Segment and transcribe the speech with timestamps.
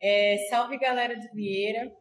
[0.00, 1.92] É, salve galera do Vieira,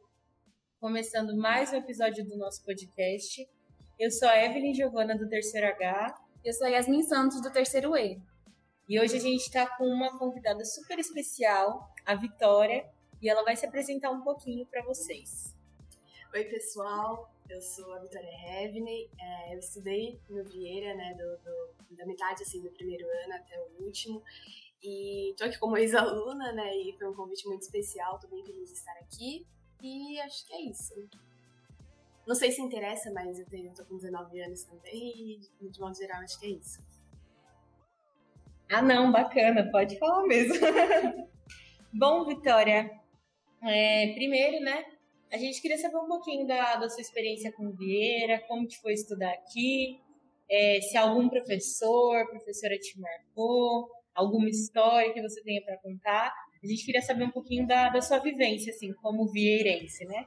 [0.79, 3.49] começando mais um episódio do nosso podcast.
[3.97, 6.15] Eu sou a Evelyn Giovana do Terceiro H.
[6.45, 8.21] Eu sou a Yasmin Santos do Terceiro E.
[8.87, 12.87] E hoje a gente está com uma convidada super especial, a Vitória,
[13.19, 15.55] e ela vai se apresentar um pouquinho para vocês.
[16.35, 21.95] Oi pessoal, eu sou a Vitória Revne, é, eu estudei no Vieira, né, do, do,
[21.95, 24.21] da metade assim, do primeiro ano até o último,
[24.83, 26.75] e tô aqui como ex-aluna, né?
[26.77, 29.45] E foi um convite muito especial, tô bem feliz de estar aqui.
[29.81, 30.93] E acho que é isso.
[32.25, 35.95] Não sei se interessa, mas eu, tenho, tô com 19 anos também e, de modo
[35.95, 36.81] geral, acho que é isso.
[38.69, 40.55] Ah, não, bacana, pode falar mesmo.
[41.93, 42.91] Bom, Vitória,
[43.63, 44.83] é, primeiro, né,
[45.31, 48.93] a gente queria saber um pouquinho da, da sua experiência com Vieira, como que foi
[48.93, 50.01] estudar aqui,
[50.49, 56.33] é, se algum professor, professora te marcou, alguma história que você tenha para contar.
[56.61, 60.25] A gente queria saber um pouquinho da, da sua vivência, assim, como vieirense, né?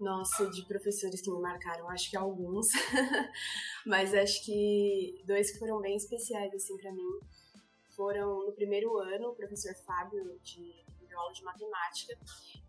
[0.00, 2.68] Nossa, de professores que me marcaram, acho que alguns,
[3.86, 7.20] mas acho que dois que foram bem especiais, assim, para mim,
[7.94, 10.74] foram no primeiro ano, o professor Fábio, de,
[11.14, 12.18] aula de matemática,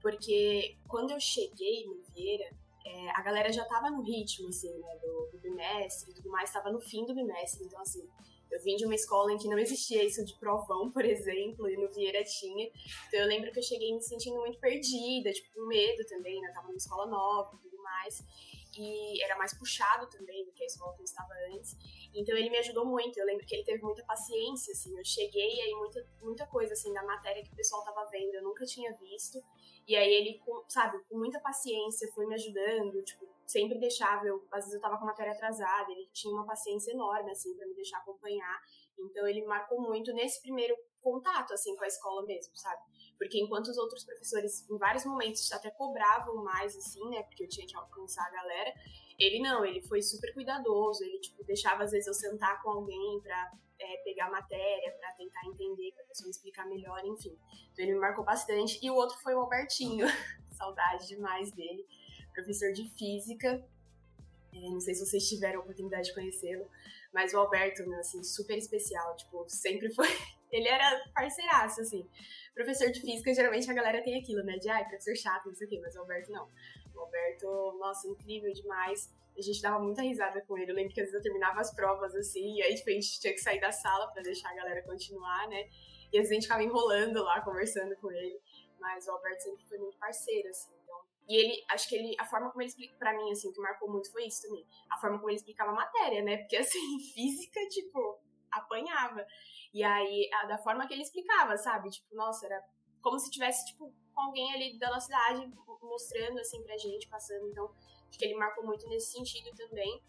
[0.02, 2.52] porque quando eu cheguei no Vieira,
[2.86, 6.52] é, a galera já tava no ritmo, assim, né, do, do bimestre e tudo mais,
[6.52, 8.06] tava no fim do bimestre, então, assim,
[8.54, 11.76] eu vim de uma escola em que não existia isso de provão, por exemplo, e
[11.76, 12.70] no Vieira tinha.
[13.08, 16.52] Então eu lembro que eu cheguei me sentindo muito perdida, tipo, com medo também, né?
[16.54, 18.24] Tava numa escola nova e tudo mais.
[18.78, 21.76] E era mais puxado também do que a escola que eu estava antes.
[22.14, 23.20] Então ele me ajudou muito.
[23.20, 24.98] Eu lembro que ele teve muita paciência, assim.
[24.98, 28.36] Eu cheguei e aí muita, muita coisa, assim, da matéria que o pessoal tava vendo,
[28.36, 29.40] eu nunca tinha visto.
[29.88, 34.64] E aí ele, sabe, com muita paciência foi me ajudando, tipo, sempre deixava, eu, às
[34.64, 37.98] vezes eu tava com matéria atrasada, ele tinha uma paciência enorme, assim, para me deixar
[37.98, 38.62] acompanhar.
[38.98, 42.82] Então ele marcou muito nesse primeiro contato, assim, com a escola mesmo, sabe?
[43.18, 47.24] Porque enquanto os outros professores, em vários momentos, até cobravam mais, assim, né?
[47.24, 48.74] Porque eu tinha que alcançar a galera,
[49.20, 53.20] ele não, ele foi super cuidadoso, ele, tipo, deixava às vezes eu sentar com alguém
[53.22, 53.52] pra
[53.84, 57.38] é, pegar a matéria, pra tentar entender, pra pessoa me explicar melhor, enfim.
[57.72, 58.80] Então ele me marcou bastante.
[58.82, 60.08] E o outro foi o Albertinho,
[60.58, 61.86] saudade demais dele
[62.34, 63.64] professor de física.
[64.54, 66.68] É, não sei se vocês tiveram a oportunidade de conhecê-lo,
[67.14, 70.08] mas o Alberto, meu, assim, super especial, tipo, sempre foi.
[70.52, 72.08] Ele era parceiraço, assim.
[72.54, 74.58] Professor de física, geralmente a galera tem aquilo, né?
[74.58, 76.48] De, ai, professor chato, não sei o quê, mas o Alberto não.
[76.94, 79.12] O Alberto, nossa, incrível demais.
[79.38, 80.72] A gente dava muita risada com ele.
[80.72, 83.20] Eu lembro que às vezes eu terminava as provas, assim, e aí tipo, a gente
[83.20, 85.68] tinha que sair da sala para deixar a galera continuar, né?
[86.12, 88.40] E às vezes a gente ficava enrolando lá, conversando com ele.
[88.80, 90.74] Mas o Alberto sempre foi muito parceiro, assim.
[91.28, 93.90] E ele, acho que ele, a forma como ele explica para mim, assim, que marcou
[93.90, 94.66] muito foi isso também.
[94.92, 96.38] A forma como ele explicava a matéria, né?
[96.38, 98.20] Porque, assim, física, tipo,
[98.52, 99.26] apanhava.
[99.74, 101.90] E aí, a, da forma que ele explicava, sabe?
[101.90, 102.62] Tipo, nossa, era
[103.02, 105.50] como se tivesse, tipo, com alguém ali da nossa cidade
[105.82, 107.48] mostrando, assim, pra gente, passando.
[107.48, 107.74] Então,
[108.14, 110.00] acho que ele marcou muito nesse sentido também.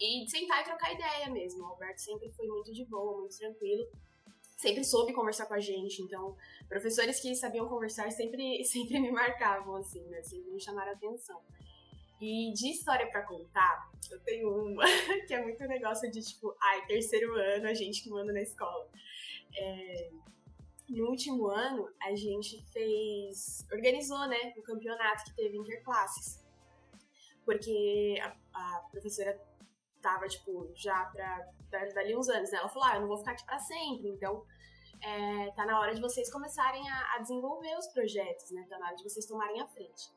[0.00, 1.62] E de sentar e trocar ideia mesmo.
[1.62, 3.88] O Alberto sempre foi muito de boa, muito tranquilo
[4.56, 6.36] sempre soube conversar com a gente, então
[6.68, 10.22] professores que sabiam conversar sempre, sempre me marcavam, assim, né?
[10.22, 11.40] Sempre me chamaram a atenção.
[12.20, 14.84] E de história para contar, eu tenho uma
[15.26, 18.88] que é muito negócio de tipo, ai, terceiro ano, a gente que manda na escola.
[19.56, 20.10] É,
[20.88, 23.66] no último ano, a gente fez.
[23.72, 26.43] organizou, né, o um campeonato que teve interclasses.
[27.44, 29.38] Porque a, a professora
[30.00, 31.48] tava, tipo, já pra,
[31.94, 32.58] dali uns anos, né?
[32.58, 34.44] Ela falou, ah, eu não vou ficar aqui pra sempre, então
[35.02, 38.66] é, tá na hora de vocês começarem a, a, desenvolver os projetos, né?
[38.68, 40.12] Tá na hora de vocês tomarem a frente.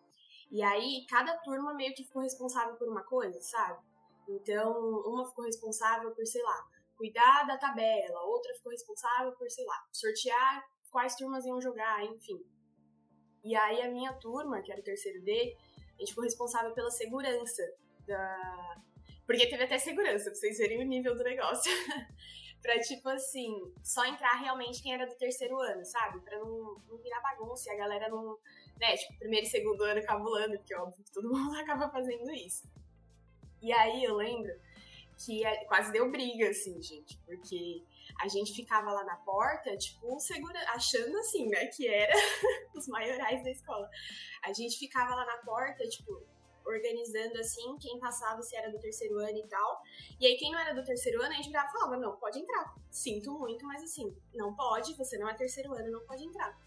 [0.51, 3.81] E aí, cada turma meio que ficou responsável por uma coisa, sabe?
[4.29, 4.73] Então,
[5.05, 9.85] uma ficou responsável por, sei lá, cuidar da tabela, outra ficou responsável por, sei lá,
[9.91, 12.41] sortear quais turmas iam jogar, enfim.
[13.43, 15.55] E aí, a minha turma, que era o terceiro D,
[15.97, 17.63] a gente ficou responsável pela segurança
[18.05, 18.81] da.
[19.25, 21.71] Porque teve até segurança, pra vocês verem o nível do negócio.
[22.61, 26.21] pra, tipo assim, só entrar realmente quem era do terceiro ano, sabe?
[26.21, 28.37] Pra não, não virar bagunça e a galera não.
[28.79, 32.63] Né, tipo, primeiro e segundo ano cabulando, porque óbvio que todo mundo acaba fazendo isso.
[33.61, 34.53] E aí eu lembro
[35.17, 37.83] que quase deu briga, assim, gente, porque
[38.21, 42.13] a gente ficava lá na porta, tipo, segura, achando assim, né, que era
[42.75, 43.89] os maiorais da escola.
[44.43, 46.21] A gente ficava lá na porta, tipo,
[46.67, 49.81] organizando assim, quem passava se era do terceiro ano e tal.
[50.19, 52.39] E aí, quem não era do terceiro ano, a gente virava e falava: não, pode
[52.39, 52.75] entrar.
[52.91, 56.57] Sinto muito, mas assim, não pode, você não é terceiro ano, não pode entrar.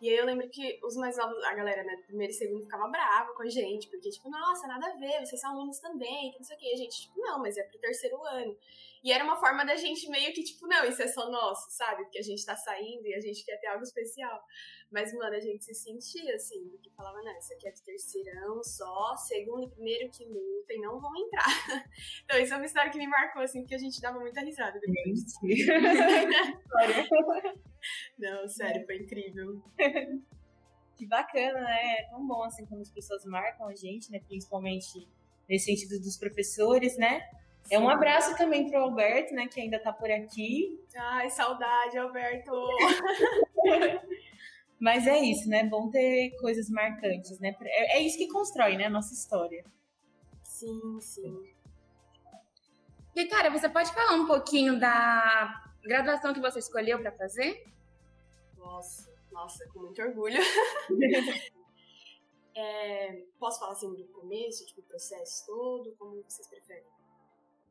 [0.00, 2.86] E aí eu lembro que os mais novos, a galera, né, primeiro e segundo ficava
[2.88, 6.38] brava com a gente, porque, tipo, nossa, nada a ver, vocês são alunos também, que
[6.38, 6.70] não sei o quê.
[6.74, 8.56] A gente, tipo, não, mas é pro terceiro ano.
[9.06, 12.02] E era uma forma da gente meio que, tipo, não, isso é só nosso, sabe?
[12.02, 14.42] Porque a gente tá saindo e a gente quer ter algo especial.
[14.90, 18.60] Mas, mano, a gente se sentia assim, porque falava, não, isso aqui é de terceirão
[18.64, 21.46] só, segundo e primeiro que lutem, não vão entrar.
[22.24, 24.80] então, isso é uma história que me marcou, assim, porque a gente dava muita risada
[24.80, 25.24] depois.
[28.18, 29.62] não, sério, foi incrível.
[30.96, 32.00] Que bacana, né?
[32.00, 34.18] É tão bom, assim, quando as pessoas marcam a gente, né?
[34.26, 35.06] Principalmente
[35.48, 37.22] nesse sentido dos professores, né?
[37.70, 40.80] É um abraço também pro Alberto, né, que ainda tá por aqui.
[40.96, 42.52] Ai, saudade, Alberto!
[44.78, 45.64] Mas é isso, né?
[45.64, 47.56] Bom ter coisas marcantes, né?
[47.62, 49.64] É, é isso que constrói, né, a nossa história.
[50.42, 51.56] Sim, sim.
[53.14, 57.64] Vitória, você pode falar um pouquinho da graduação que você escolheu para fazer?
[58.56, 60.38] Nossa, nossa, com muito orgulho.
[62.54, 66.84] é, posso falar assim do começo, tipo, o processo todo, como vocês preferem?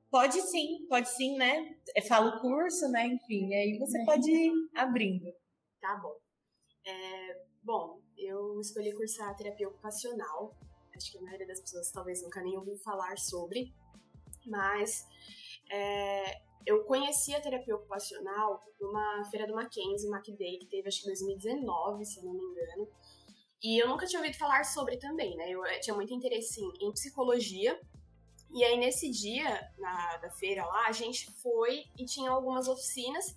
[0.10, 1.76] Pode sim, pode sim, né?
[1.96, 3.08] É, fala o curso, né?
[3.08, 4.06] Enfim, aí você uhum.
[4.06, 5.26] pode ir abrindo.
[5.82, 6.16] Tá bom.
[6.86, 10.56] É, bom, eu escolhi cursar terapia ocupacional.
[10.96, 13.74] Acho que a maioria das pessoas talvez nunca nem ouviu falar sobre,
[14.46, 15.06] mas
[15.70, 21.08] é, eu conheci a terapia ocupacional numa feira do Mackenzie, MacDay, que teve acho que
[21.08, 22.88] 2019, se eu não me engano.
[23.64, 25.50] E eu nunca tinha ouvido falar sobre também, né?
[25.50, 27.80] Eu eh, tinha muito interesse em, em psicologia.
[28.56, 33.36] E aí, nesse dia, na da feira lá, a gente foi e tinha algumas oficinas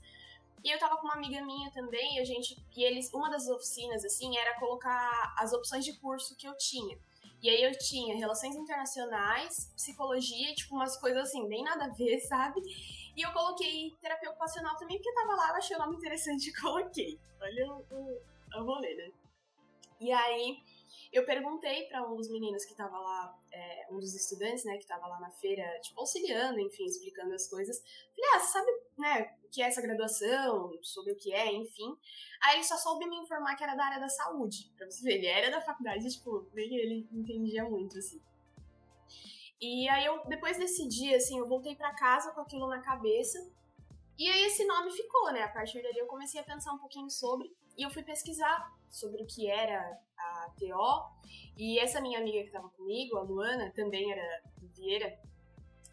[0.64, 2.56] e eu tava com uma amiga minha também, e a gente.
[2.76, 6.96] E eles, uma das oficinas, assim, era colocar as opções de curso que eu tinha.
[7.42, 12.18] E aí eu tinha relações internacionais, psicologia, tipo, umas coisas assim, bem nada a ver,
[12.26, 12.60] sabe?
[13.16, 16.60] E eu coloquei terapia ocupacional também, porque tava lá, eu achei o nome interessante e
[16.60, 17.18] coloquei.
[17.40, 19.10] Olha o, o, o rolê, né?
[20.00, 20.62] E aí
[21.12, 24.86] eu perguntei para um dos meninos que tava lá, é, um dos estudantes, né, que
[24.86, 27.78] tava lá na feira, tipo, auxiliando, enfim, explicando as coisas.
[27.78, 31.96] Falei, ah, sabe, né, o que é essa graduação, sobre o que é, enfim.
[32.42, 35.14] Aí ele só soube me informar que era da área da saúde, pra você ver,
[35.14, 38.20] ele era da faculdade, tipo, nem ele entendia muito, assim.
[39.60, 43.50] E aí eu, depois desse dia, assim, eu voltei para casa com aquilo na cabeça,
[44.18, 47.08] e aí esse nome ficou, né, a partir dali eu comecei a pensar um pouquinho
[47.08, 51.28] sobre, e eu fui pesquisar sobre o que era a TO.
[51.56, 54.42] E essa minha amiga que estava comigo, a Luana, também era
[54.76, 55.16] Vieira,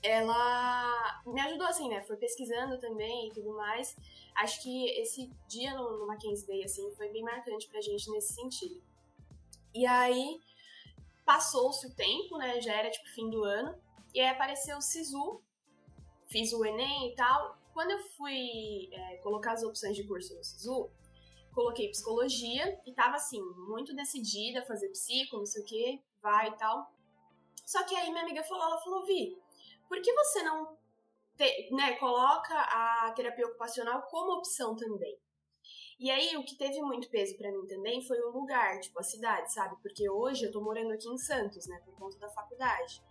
[0.02, 2.02] ela me ajudou assim, né?
[2.02, 3.96] Foi pesquisando também e tudo mais.
[4.36, 8.34] Acho que esse dia no, no Mackenzie Day, assim, foi bem marcante pra gente nesse
[8.34, 8.82] sentido.
[9.74, 10.40] E aí,
[11.24, 12.60] passou-se o tempo, né?
[12.62, 13.76] Já era, tipo, fim do ano.
[14.14, 15.42] E aí apareceu o SISU.
[16.30, 17.58] Fiz o Enem e tal.
[17.74, 20.90] Quando eu fui é, colocar as opções de curso no SISU,
[21.56, 26.50] coloquei psicologia e tava assim, muito decidida a fazer psico, não sei o que, vai
[26.50, 26.94] e tal.
[27.66, 29.42] Só que aí minha amiga falou, ela falou, Vi,
[29.88, 30.78] por que você não
[31.38, 35.18] te, né, coloca a terapia ocupacional como opção também?
[35.98, 39.04] E aí, o que teve muito peso para mim também foi o lugar, tipo, a
[39.04, 39.78] cidade, sabe?
[39.81, 43.01] Porque hoje eu tô morando aqui em Santos, né, por conta da faculdade.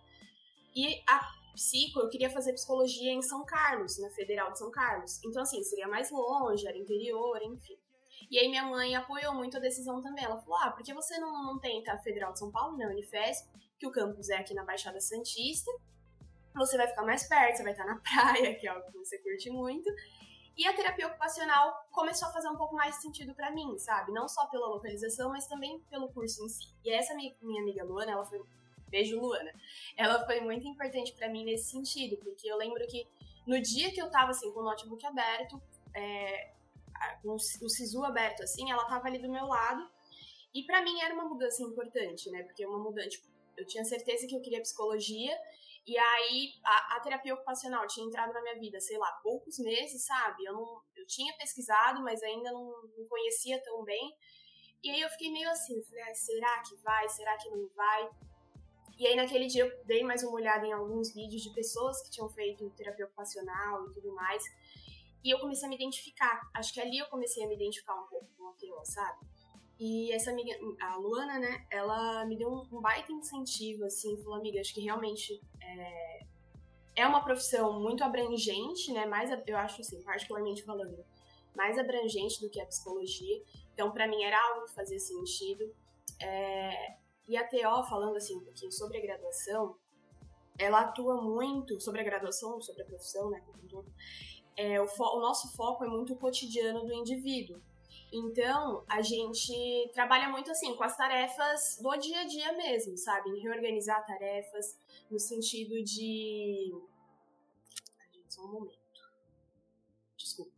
[0.75, 1.19] E a
[1.55, 5.19] psico, eu queria fazer psicologia em São Carlos, na Federal de São Carlos.
[5.23, 7.77] Então, assim, seria mais longe, era interior, enfim.
[8.35, 10.25] E aí minha mãe apoiou muito a decisão também.
[10.25, 12.85] Ela falou: ah, por que você não, não tenta a Federal de São Paulo, né,
[12.85, 13.47] Unifesp,
[13.79, 15.71] que o campus é aqui na Baixada Santista,
[16.53, 19.17] você vai ficar mais perto, você vai estar na praia, que é algo que você
[19.19, 19.89] curte muito.
[20.57, 24.11] E a terapia ocupacional começou a fazer um pouco mais sentido para mim, sabe?
[24.11, 26.67] Não só pela localização, mas também pelo curso em si.
[26.83, 28.43] E essa minha, amiga Luana, ela foi.
[28.89, 29.53] Beijo, Luana.
[29.95, 33.07] Ela foi muito importante para mim nesse sentido, porque eu lembro que
[33.47, 35.61] no dia que eu tava assim com o notebook aberto,
[35.93, 36.54] é,
[37.21, 39.89] com o SISU aberto assim, ela tava ali do meu lado.
[40.53, 42.43] E para mim era uma mudança importante, né?
[42.43, 45.37] Porque uma mudança, tipo, eu tinha certeza que eu queria psicologia,
[45.87, 50.03] e aí a, a, terapia ocupacional tinha entrado na minha vida, sei lá, poucos meses,
[50.03, 50.43] sabe?
[50.43, 52.65] Eu não eu tinha pesquisado, mas ainda não,
[52.97, 54.15] não conhecia tão bem.
[54.83, 57.07] E aí eu fiquei meio assim, falei, ah, será que vai?
[57.09, 58.09] Será que não vai?
[58.97, 62.09] E aí naquele dia eu dei mais uma olhada em alguns vídeos de pessoas que
[62.09, 64.43] tinham feito terapia ocupacional e tudo mais.
[65.25, 66.39] E eu comecei a me identificar.
[66.53, 69.25] Acho que ali eu comecei a me identificar um pouco com o TO, sabe?
[69.79, 74.35] E essa amiga, a Luana, né, ela me deu um, um baita incentivo, assim, falou,
[74.35, 76.25] amiga, acho que realmente é,
[76.95, 81.03] é uma profissão muito abrangente, né, mais, eu acho assim, particularmente falando,
[81.55, 83.41] mais abrangente do que a psicologia.
[83.73, 85.75] Então, para mim, era algo que fazia sentido.
[86.21, 86.95] É,
[87.27, 89.75] e a TO, falando assim um pouquinho sobre a graduação,
[90.57, 93.91] ela atua muito sobre a graduação, sobre a profissão, né, como um todo,
[94.57, 97.61] é, o, o, nosso foco é muito o cotidiano do indivíduo.
[98.11, 103.29] Então, a gente trabalha muito assim, com as tarefas do dia a dia mesmo, sabe?
[103.29, 104.79] Em reorganizar tarefas,
[105.11, 106.71] no sentido de.
[108.13, 108.77] Gente, só um momento.
[110.17, 110.51] Desculpa.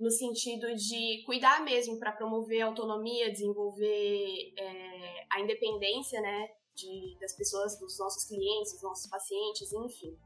[0.00, 6.48] No sentido de cuidar mesmo para promover a autonomia, desenvolver é, a independência, né?
[6.74, 10.16] De, das pessoas, dos nossos clientes, dos nossos pacientes, enfim.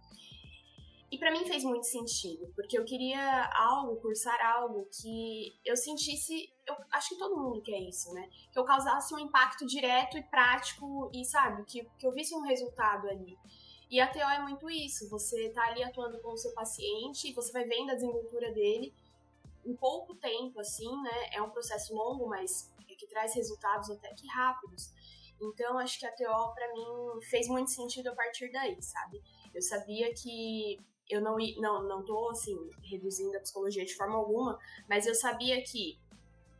[1.13, 6.51] E para mim fez muito sentido, porque eu queria algo, cursar algo que eu sentisse,
[6.67, 8.31] eu acho que todo mundo quer isso, né?
[8.51, 12.41] Que eu causasse um impacto direto e prático e, sabe, que, que eu visse um
[12.41, 13.37] resultado ali.
[13.91, 17.35] E a TO é muito isso, você tá ali atuando com o seu paciente e
[17.35, 18.95] você vai vendo a desenvoltura dele
[19.67, 21.29] em pouco tempo, assim, né?
[21.35, 24.91] É um processo longo, mas é que traz resultados até que rápidos.
[25.39, 29.23] Então, acho que a TO, para mim, fez muito sentido a partir daí, sabe?
[29.55, 34.59] Eu sabia que eu não, não, não tô, assim, reduzindo a psicologia de forma alguma,
[34.89, 35.99] mas eu sabia que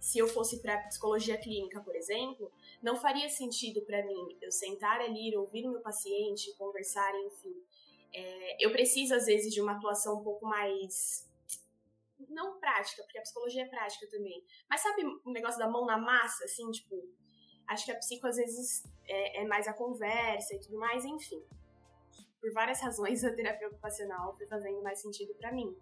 [0.01, 2.51] se eu fosse para psicologia clínica, por exemplo,
[2.83, 7.55] não faria sentido para mim eu sentar ali, ouvir o meu paciente, conversar, enfim.
[8.13, 11.31] É, eu preciso, às vezes, de uma atuação um pouco mais.
[12.29, 14.45] Não prática, porque a psicologia é prática também.
[14.69, 16.97] Mas sabe o negócio da mão na massa, assim, tipo.
[17.69, 21.43] Acho que a psico, às vezes, é, é mais a conversa e tudo mais, enfim
[22.43, 25.75] por várias razões, a terapia ocupacional foi fazendo mais sentido para mim.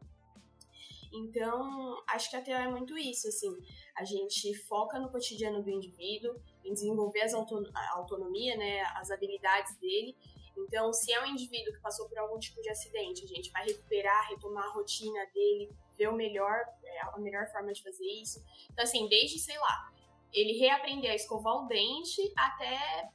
[1.11, 3.51] Então, acho que a TO é muito isso, assim,
[3.97, 9.75] a gente foca no cotidiano do indivíduo, em desenvolver as a autonomia, né, as habilidades
[9.79, 10.15] dele.
[10.57, 13.65] Então, se é um indivíduo que passou por algum tipo de acidente, a gente vai
[13.65, 18.45] recuperar, retomar a rotina dele, ver o melhor, é, a melhor forma de fazer isso.
[18.71, 19.91] Então, assim, desde, sei lá,
[20.33, 23.11] ele reaprender a escovar o dente até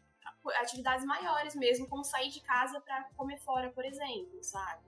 [0.52, 4.84] atividades maiores mesmo, como sair de casa para comer fora, por exemplo, sabe?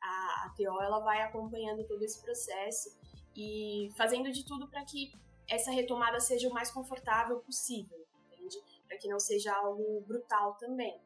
[0.00, 2.96] A, a TO ela vai acompanhando todo esse processo
[3.36, 5.12] e fazendo de tudo para que
[5.48, 8.56] essa retomada seja o mais confortável possível, entende?
[8.86, 11.00] Para que não seja algo brutal também.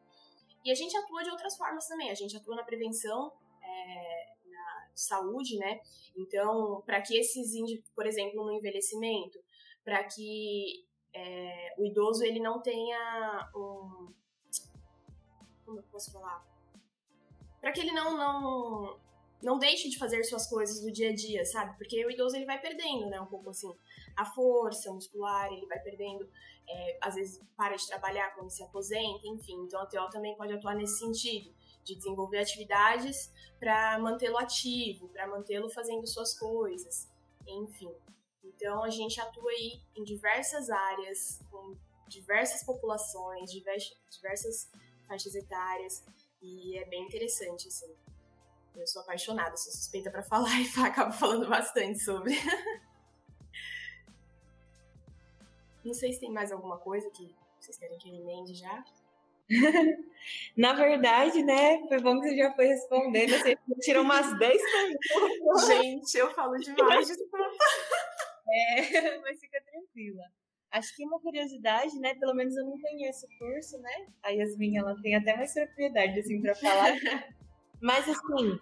[0.65, 2.11] E a gente atua de outras formas também.
[2.11, 5.81] A gente atua na prevenção, é, na saúde, né?
[6.17, 7.53] Então, para que esses,
[7.95, 9.39] por exemplo, no envelhecimento,
[9.85, 10.87] para que
[11.19, 14.13] é, o idoso ele não tenha um.
[15.65, 16.47] Como eu posso falar?
[17.61, 19.01] Para que ele não, não,
[19.43, 21.77] não deixe de fazer suas coisas do dia a dia, sabe?
[21.77, 23.21] Porque o idoso ele vai perdendo, né?
[23.21, 23.75] Um pouco assim,
[24.17, 26.31] a força muscular, ele vai perdendo,
[26.69, 29.61] é, às vezes para de trabalhar quando se aposenta, enfim.
[29.65, 35.27] Então a TO também pode atuar nesse sentido, de desenvolver atividades para mantê-lo ativo, para
[35.27, 37.11] mantê-lo fazendo suas coisas,
[37.47, 37.93] enfim.
[38.49, 41.77] Então a gente atua aí em diversas áreas, com
[42.09, 44.71] diversas populações, diversas
[45.07, 46.05] faixas etárias,
[46.41, 47.95] e é bem interessante, assim.
[48.77, 52.35] Eu sou apaixonada, sou suspeita para falar e acabo falando bastante sobre.
[55.85, 58.85] Não sei se tem mais alguma coisa que vocês querem que eu emende já.
[60.57, 63.31] Na verdade, né, foi bom que você já foi respondendo.
[63.31, 65.67] Você tirou umas 10 perguntas.
[65.67, 67.09] Gente, eu falo demais.
[68.51, 70.25] É, mas fica tranquila.
[70.71, 72.15] Acho que uma curiosidade, né?
[72.15, 74.07] Pelo menos eu não conheço o curso, né?
[74.23, 76.93] A Yasmin, ela tem até mais propriedade, assim, para falar.
[77.81, 78.59] mas, assim,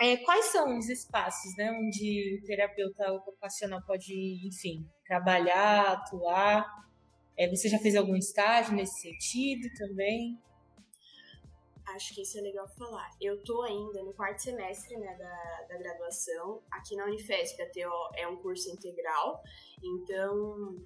[0.00, 1.70] é, quais são os espaços, né?
[1.70, 6.66] Onde o terapeuta ocupacional pode, enfim, trabalhar, atuar?
[7.36, 10.36] É, você já fez algum estágio nesse sentido também?
[11.94, 13.10] Acho que isso é legal falar.
[13.20, 16.62] Eu tô ainda no quarto semestre né, da, da graduação.
[16.70, 19.42] Aqui na Unifesp, a TO é um curso integral,
[19.82, 20.76] então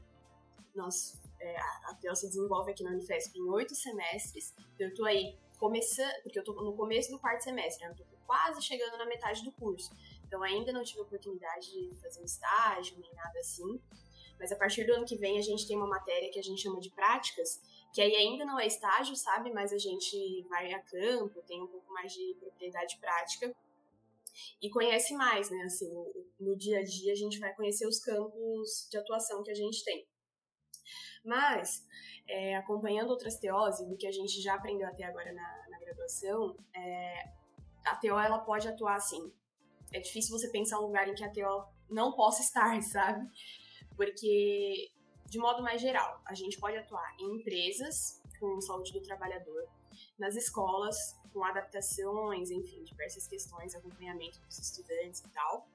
[0.75, 4.55] nós, é, a TO se desenvolve aqui na Unifesp em oito semestres.
[4.79, 8.13] Eu tô aí começando, porque eu tô no começo do quarto semestre, né, eu tô
[8.27, 9.91] quase chegando na metade do curso.
[10.27, 13.81] Então ainda não tive oportunidade de fazer um estágio nem nada assim.
[14.39, 16.63] Mas a partir do ano que vem a gente tem uma matéria que a gente
[16.63, 17.61] chama de práticas,
[17.93, 19.53] que aí ainda não é estágio, sabe?
[19.53, 23.55] Mas a gente vai a campo, tem um pouco mais de propriedade prática
[24.61, 25.63] e conhece mais, né?
[25.65, 25.93] Assim,
[26.41, 29.85] no, dia a dia a gente vai conhecer os campos de atuação que a gente
[29.85, 30.07] tem.
[31.25, 31.87] Mas,
[32.27, 36.57] é, acompanhando outras teoses, do que a gente já aprendeu até agora na, na graduação,
[36.75, 37.29] é,
[37.85, 39.33] a TO ela pode atuar assim.
[39.93, 43.29] É difícil você pensar um lugar em que a TO não possa estar, sabe?
[43.97, 44.91] Porque
[45.33, 49.67] de modo mais geral, a gente pode atuar em empresas com saúde do trabalhador,
[50.19, 55.67] nas escolas com adaptações, enfim, diversas questões, acompanhamento dos estudantes e tal.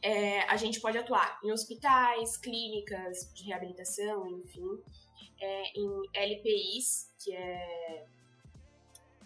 [0.00, 4.80] É, a gente pode atuar em hospitais, clínicas de reabilitação, enfim,
[5.40, 8.06] é, em LPIs, que é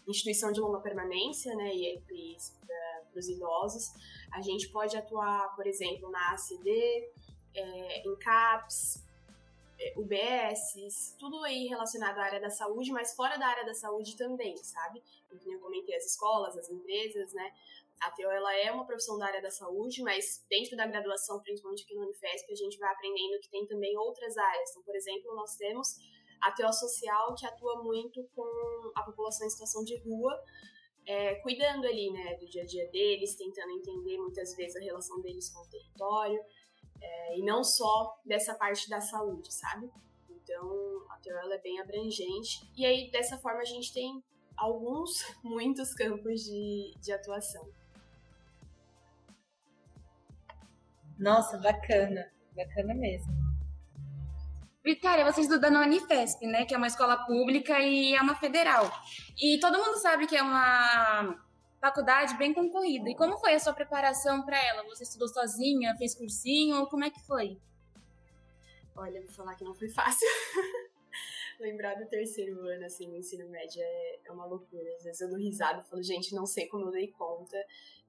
[0.08, 3.92] instituição de longa permanência, né, e LPIs para os idosos.
[4.32, 7.10] A gente pode atuar, por exemplo, na ACD,
[7.54, 9.05] é, em CAPS,
[9.96, 14.56] UBS, tudo aí relacionado à área da saúde, mas fora da área da saúde também,
[14.56, 15.02] sabe?
[15.28, 17.52] Como eu comentei, as escolas, as empresas, né?
[18.00, 21.84] A TO ela é uma profissão da área da saúde, mas dentro da graduação, principalmente
[21.84, 24.70] aqui no Unifesp, a gente vai aprendendo que tem também outras áreas.
[24.70, 25.96] Então, por exemplo, nós temos
[26.42, 30.38] a TO social, que atua muito com a população em situação de rua,
[31.06, 35.20] é, cuidando ali, né, do dia a dia deles, tentando entender muitas vezes a relação
[35.20, 36.40] deles com o território,
[37.06, 39.90] é, e não só dessa parte da saúde, sabe?
[40.28, 44.22] Então, a TO ela é bem abrangente, e aí dessa forma a gente tem
[44.56, 47.68] alguns, muitos campos de, de atuação.
[51.18, 53.32] Nossa, bacana, bacana mesmo.
[54.84, 56.64] Vitória, você estuda na Unifesp, né?
[56.64, 58.88] Que é uma escola pública e é uma federal.
[59.36, 61.36] E todo mundo sabe que é uma
[61.86, 63.08] faculdade bem concorrida.
[63.08, 64.82] E como foi a sua preparação para ela?
[64.84, 66.80] Você estudou sozinha, fez cursinho?
[66.80, 67.58] Ou como é que foi?
[68.96, 70.26] Olha, vou falar que não foi fácil.
[71.60, 74.90] Lembrar do terceiro ano, assim, no ensino médio é, é uma loucura.
[74.96, 77.56] Às vezes eu dou risada e falo, gente, não sei como eu dei conta,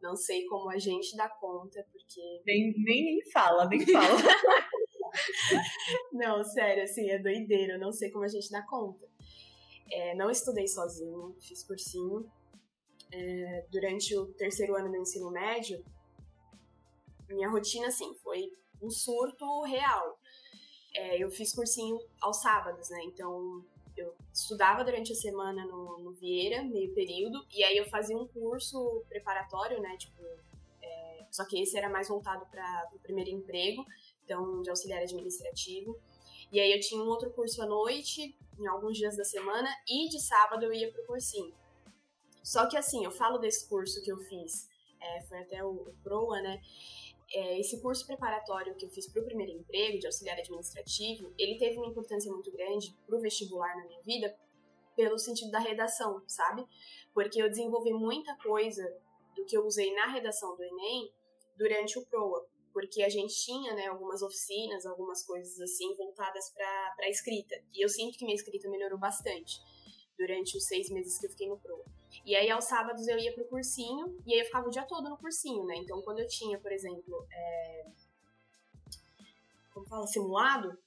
[0.02, 2.42] não sei como a gente dá conta, porque.
[2.46, 4.18] Nem, nem, nem fala, nem fala.
[6.12, 9.08] não, sério, assim, é doideira, eu não sei como a gente dá conta.
[9.90, 12.30] É, não estudei sozinho, fiz cursinho.
[13.12, 15.84] É, durante o terceiro ano do ensino médio,
[17.30, 20.18] minha rotina, assim, foi um surto real
[20.98, 23.00] é, eu fiz cursinho aos sábados, né?
[23.04, 23.64] Então
[23.96, 28.28] eu estudava durante a semana no, no Vieira, meio período, e aí eu fazia um
[28.28, 29.96] curso preparatório, né?
[29.98, 30.24] Tipo,
[30.82, 33.86] é, só que esse era mais voltado para o primeiro emprego,
[34.24, 35.96] então de auxiliar administrativo.
[36.52, 40.10] E aí eu tinha um outro curso à noite, em alguns dias da semana, e
[40.10, 41.54] de sábado eu ia pro cursinho.
[42.48, 44.70] Só que assim, eu falo desse curso que eu fiz,
[45.02, 46.62] é, foi até o, o PROA, né?
[47.34, 51.58] é, esse curso preparatório que eu fiz para o primeiro emprego de auxiliar administrativo, ele
[51.58, 54.34] teve uma importância muito grande para o vestibular na minha vida,
[54.96, 56.66] pelo sentido da redação, sabe?
[57.14, 58.84] Porque eu desenvolvi muita coisa
[59.36, 61.12] do que eu usei na redação do Enem
[61.58, 66.96] durante o PROA, porque a gente tinha né, algumas oficinas, algumas coisas assim voltadas para
[67.02, 67.56] a escrita.
[67.74, 69.60] E eu sinto que minha escrita melhorou bastante
[70.18, 71.86] durante os seis meses que eu fiquei no PROA.
[72.26, 75.10] E aí, aos sábados, eu ia pro cursinho, e aí eu ficava o dia todo
[75.10, 75.76] no cursinho, né?
[75.78, 77.86] Então, quando eu tinha, por exemplo, é...
[79.74, 80.78] como fala, simulado,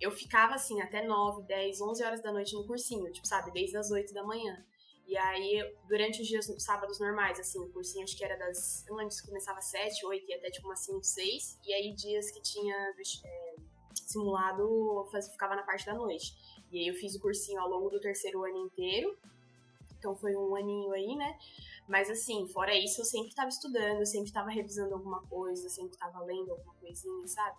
[0.00, 3.76] eu ficava, assim, até 9, 10, 11 horas da noite no cursinho, tipo, sabe, desde
[3.76, 4.64] as 8 da manhã.
[5.06, 8.86] E aí, durante os dias, sábados normais, assim, o cursinho acho que era das.
[8.86, 11.58] Eu lembro se começava às 7, 8 e até tipo umas 5, 6.
[11.64, 12.76] E aí, dias que tinha
[13.24, 13.54] é,
[13.94, 16.34] simulado, ficava na parte da noite.
[16.70, 19.16] E aí, eu fiz o cursinho ao longo do terceiro ano inteiro.
[19.98, 21.38] Então foi um aninho aí, né?
[21.88, 25.94] Mas assim, fora isso, eu sempre estava estudando, eu sempre estava revisando alguma coisa, sempre
[25.94, 27.56] estava lendo alguma coisinha, sabe?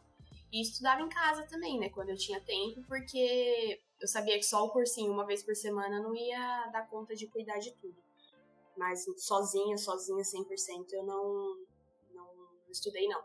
[0.52, 1.90] E estudava em casa também, né?
[1.90, 6.02] Quando eu tinha tempo, porque eu sabia que só o cursinho uma vez por semana
[6.02, 7.98] não ia dar conta de cuidar de tudo.
[8.78, 11.58] Mas sozinha, sozinha, 100%, eu não,
[12.14, 13.22] não, não estudei, não.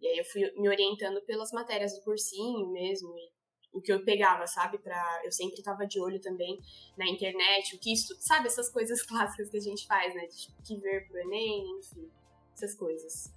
[0.00, 3.30] E aí eu fui me orientando pelas matérias do cursinho mesmo, e
[3.72, 4.78] o que eu pegava, sabe?
[4.78, 6.60] Pra, eu sempre tava de olho também
[6.96, 8.46] na internet, o que isso, sabe?
[8.46, 10.26] Essas coisas clássicas que a gente faz, né?
[10.26, 12.08] De tipo, que ver pro Enem, enfim,
[12.54, 13.32] essas coisas.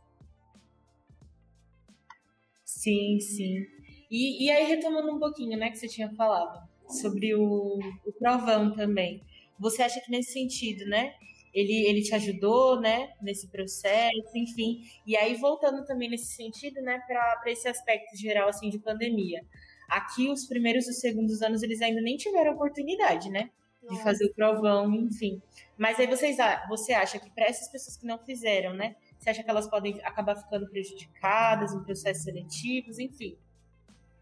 [2.63, 3.65] Sim, sim.
[4.10, 8.74] E, e aí, retomando um pouquinho, né, que você tinha falado sobre o, o provão
[8.76, 9.22] também.
[9.60, 11.13] Você acha que nesse sentido, né?
[11.54, 14.84] Ele, ele te ajudou, né, nesse processo, enfim.
[15.06, 19.44] E aí, voltando também nesse sentido, né, para esse aspecto geral, assim, de pandemia.
[19.89, 23.49] Aqui, os primeiros e os segundos anos, eles ainda nem tiveram oportunidade, né?
[23.89, 25.41] De fazer o provão, enfim.
[25.78, 28.95] Mas aí vocês, você acha que para essas pessoas que não fizeram, né?
[29.17, 33.38] Você acha que elas podem acabar ficando prejudicadas em processos seletivos, enfim?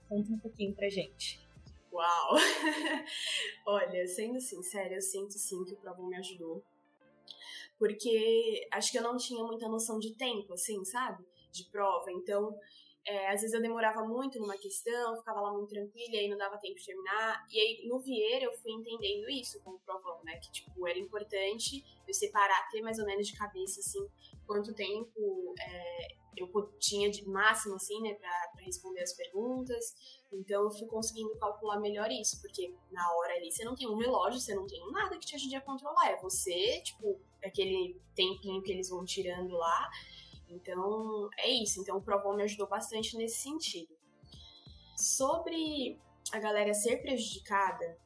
[0.08, 1.40] Conta um pouquinho pra gente.
[1.92, 2.36] Uau!
[3.66, 6.64] Olha, sendo sincera, eu sinto sim que o provão me ajudou.
[7.78, 11.24] Porque acho que eu não tinha muita noção de tempo, assim, sabe?
[11.52, 12.12] De prova.
[12.12, 12.58] Então,
[13.08, 16.38] é, às vezes eu demorava muito numa questão, ficava lá muito tranquila e aí não
[16.38, 17.48] dava tempo de terminar.
[17.50, 20.38] E aí no Vieira eu fui entendendo isso com o provão, né?
[20.38, 24.06] Que tipo, era importante eu separar, ter mais ou menos de cabeça, assim,
[24.46, 29.96] quanto tempo é, eu tinha de máximo, assim, né, pra, pra, responder as perguntas.
[30.30, 33.96] Então eu fui conseguindo calcular melhor isso, porque na hora ali você não tem um
[33.96, 36.12] relógio, você não tem nada que te ajude a controlar.
[36.12, 39.90] É você, tipo, aquele tempinho que eles vão tirando lá
[40.50, 41.82] então, é isso.
[41.82, 43.96] Então, o Provon me ajudou bastante nesse sentido.
[44.96, 46.00] Sobre
[46.32, 47.98] a galera ser prejudicada,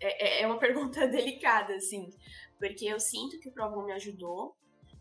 [0.00, 2.10] é, é, é uma pergunta delicada, assim,
[2.58, 4.56] porque eu sinto que o Provon me ajudou,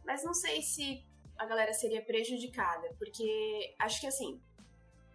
[0.05, 1.05] mas não sei se
[1.37, 2.93] a galera seria prejudicada?
[2.97, 4.41] Porque acho que assim,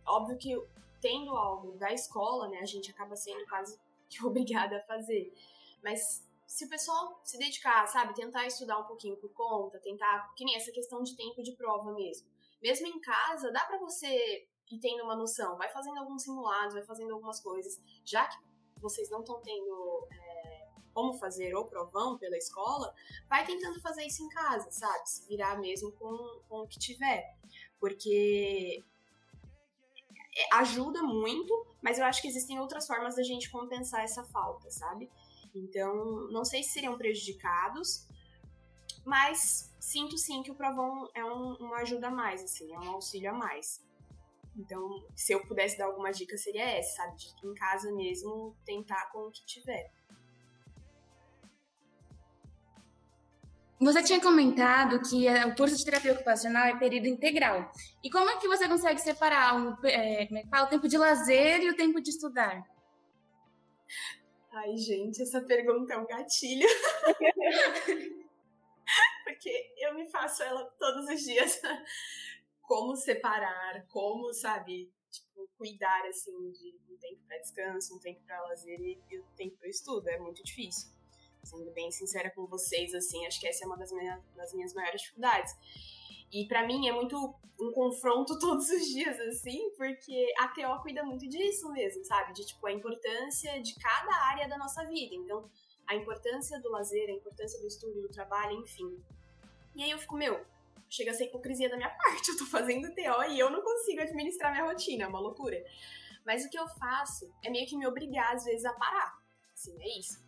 [0.06, 0.58] óbvio que
[1.00, 5.32] tendo algo da escola, né, a gente acaba sendo quase que obrigada a fazer.
[5.82, 10.44] Mas se o pessoal se dedicar, sabe, tentar estudar um pouquinho por conta, tentar, que
[10.44, 12.28] nem essa questão de tempo de prova mesmo.
[12.62, 16.84] Mesmo em casa, dá para você ir tendo uma noção, vai fazendo alguns simulados, vai
[16.84, 18.38] fazendo algumas coisas, já que
[18.80, 22.94] vocês não estão tendo é, como fazer o provão pela escola,
[23.28, 25.08] vai tentando fazer isso em casa, sabe?
[25.08, 27.36] Se virar mesmo com, com o que tiver.
[27.78, 28.82] Porque
[30.36, 34.70] é, ajuda muito, mas eu acho que existem outras formas da gente compensar essa falta,
[34.70, 35.10] sabe?
[35.54, 38.06] Então, não sei se seriam prejudicados,
[39.04, 42.90] mas sinto sim que o Provon é um, uma ajuda a mais, assim, é um
[42.90, 43.84] auxílio a mais.
[44.56, 47.16] Então, se eu pudesse dar alguma dica, seria essa, sabe?
[47.16, 49.90] De em casa mesmo tentar com o que tiver.
[53.80, 57.70] Você tinha comentado que é, o curso de terapia ocupacional é período integral.
[58.02, 61.70] E como é que você consegue separar o, é, é o tempo de lazer e
[61.70, 62.64] o tempo de estudar?
[64.56, 66.68] Ai, gente, essa pergunta é um gatilho.
[69.24, 71.60] Porque eu me faço ela todos os dias.
[72.62, 78.40] Como separar, como, sabe, tipo, cuidar, assim, de um tempo para descanso, um tempo para
[78.42, 80.08] lazer e, um tempo para estudo.
[80.08, 80.88] É muito difícil.
[81.42, 84.72] Sendo bem sincera com vocês, assim, acho que essa é uma das minhas, das minhas
[84.72, 85.52] maiores dificuldades.
[86.34, 87.16] E para mim é muito
[87.60, 92.32] um confronto todos os dias, assim, porque a TO cuida muito disso mesmo, sabe?
[92.32, 95.14] De, tipo, a importância de cada área da nossa vida.
[95.14, 95.48] Então,
[95.86, 99.00] a importância do lazer, a importância do estudo, do trabalho, enfim.
[99.76, 100.44] E aí eu fico, meu,
[100.90, 102.30] chega a ser hipocrisia da minha parte.
[102.30, 105.62] Eu tô fazendo TO e eu não consigo administrar minha rotina, é uma loucura.
[106.26, 109.16] Mas o que eu faço é meio que me obrigar, às vezes, a parar.
[109.52, 110.23] Assim, é isso.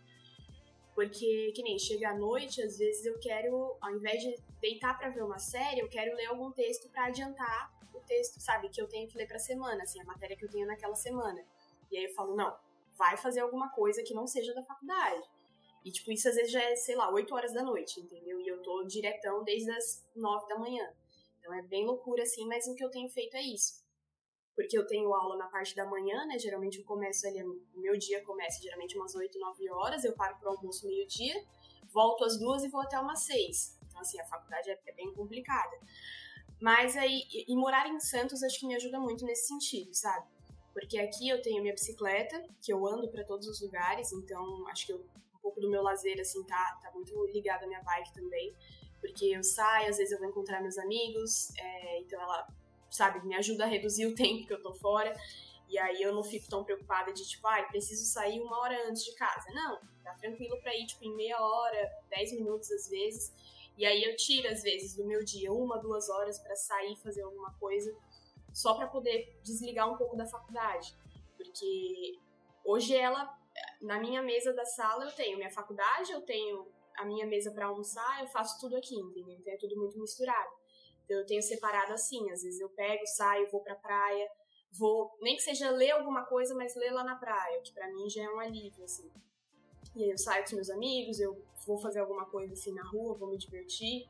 [0.96, 5.10] Porque, que nem chega à noite, às vezes eu quero, ao invés de deitar para
[5.10, 8.88] ver uma série, eu quero ler algum texto para adiantar o texto, sabe, que eu
[8.88, 11.44] tenho que ler pra semana, assim, a matéria que eu tenho naquela semana.
[11.90, 12.56] E aí eu falo, não,
[12.96, 15.22] vai fazer alguma coisa que não seja da faculdade.
[15.84, 18.40] E, tipo, isso às vezes já é, sei lá, 8 horas da noite, entendeu?
[18.40, 20.90] E eu tô diretão desde as 9 da manhã.
[21.38, 23.85] Então é bem loucura, assim, mas o que eu tenho feito é isso
[24.56, 26.38] porque eu tenho aula na parte da manhã, né?
[26.38, 30.34] Geralmente eu começo ali, o meu dia começa geralmente umas 8, 9 horas, eu paro
[30.38, 31.44] pro almoço meio-dia,
[31.92, 33.78] volto às duas e vou até umas 6.
[33.86, 35.76] Então, assim, a faculdade é, é bem complicada.
[36.58, 40.26] Mas aí, e, e morar em Santos acho que me ajuda muito nesse sentido, sabe?
[40.72, 44.86] Porque aqui eu tenho minha bicicleta, que eu ando para todos os lugares, então acho
[44.86, 48.12] que eu, um pouco do meu lazer, assim, tá, tá muito ligado à minha bike
[48.14, 48.54] também.
[49.00, 52.48] Porque eu saio, às vezes eu vou encontrar meus amigos, é, então ela
[52.90, 55.14] sabe, me ajuda a reduzir o tempo que eu tô fora.
[55.68, 58.88] E aí eu não fico tão preocupada de, tipo, ai, ah, preciso sair uma hora
[58.88, 59.50] antes de casa.
[59.52, 63.32] Não, tá tranquilo pra ir, tipo, em meia hora, dez minutos às vezes.
[63.76, 67.22] E aí eu tiro, às vezes, do meu dia uma, duas horas para sair fazer
[67.22, 67.94] alguma coisa,
[68.52, 70.96] só para poder desligar um pouco da faculdade.
[71.36, 72.18] Porque
[72.64, 73.36] hoje ela,
[73.82, 77.66] na minha mesa da sala, eu tenho minha faculdade, eu tenho a minha mesa para
[77.66, 79.36] almoçar, eu faço tudo aqui, entendeu?
[79.38, 80.50] Então é tudo muito misturado.
[81.06, 84.28] Então, eu tenho separado assim, às vezes eu pego, saio, vou pra praia,
[84.76, 88.10] vou, nem que seja ler alguma coisa, mas ler lá na praia, que para mim
[88.10, 89.08] já é um alívio, assim.
[89.94, 92.86] E aí eu saio com os meus amigos, eu vou fazer alguma coisa assim na
[92.86, 94.06] rua, vou me divertir,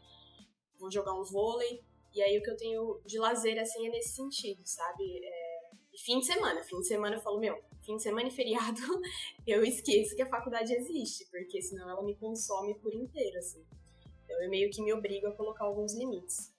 [0.79, 1.85] vou jogar um vôlei.
[2.15, 5.05] E aí o que eu tenho de lazer, assim, é nesse sentido, sabe?
[5.23, 5.71] É...
[5.93, 8.81] E fim de semana, fim de semana eu falo, meu, fim de semana e feriado,
[9.47, 13.65] eu esqueço que a faculdade existe, porque senão ela me consome por inteiro, assim.
[14.25, 16.56] Então eu meio que me obrigo a colocar alguns limites.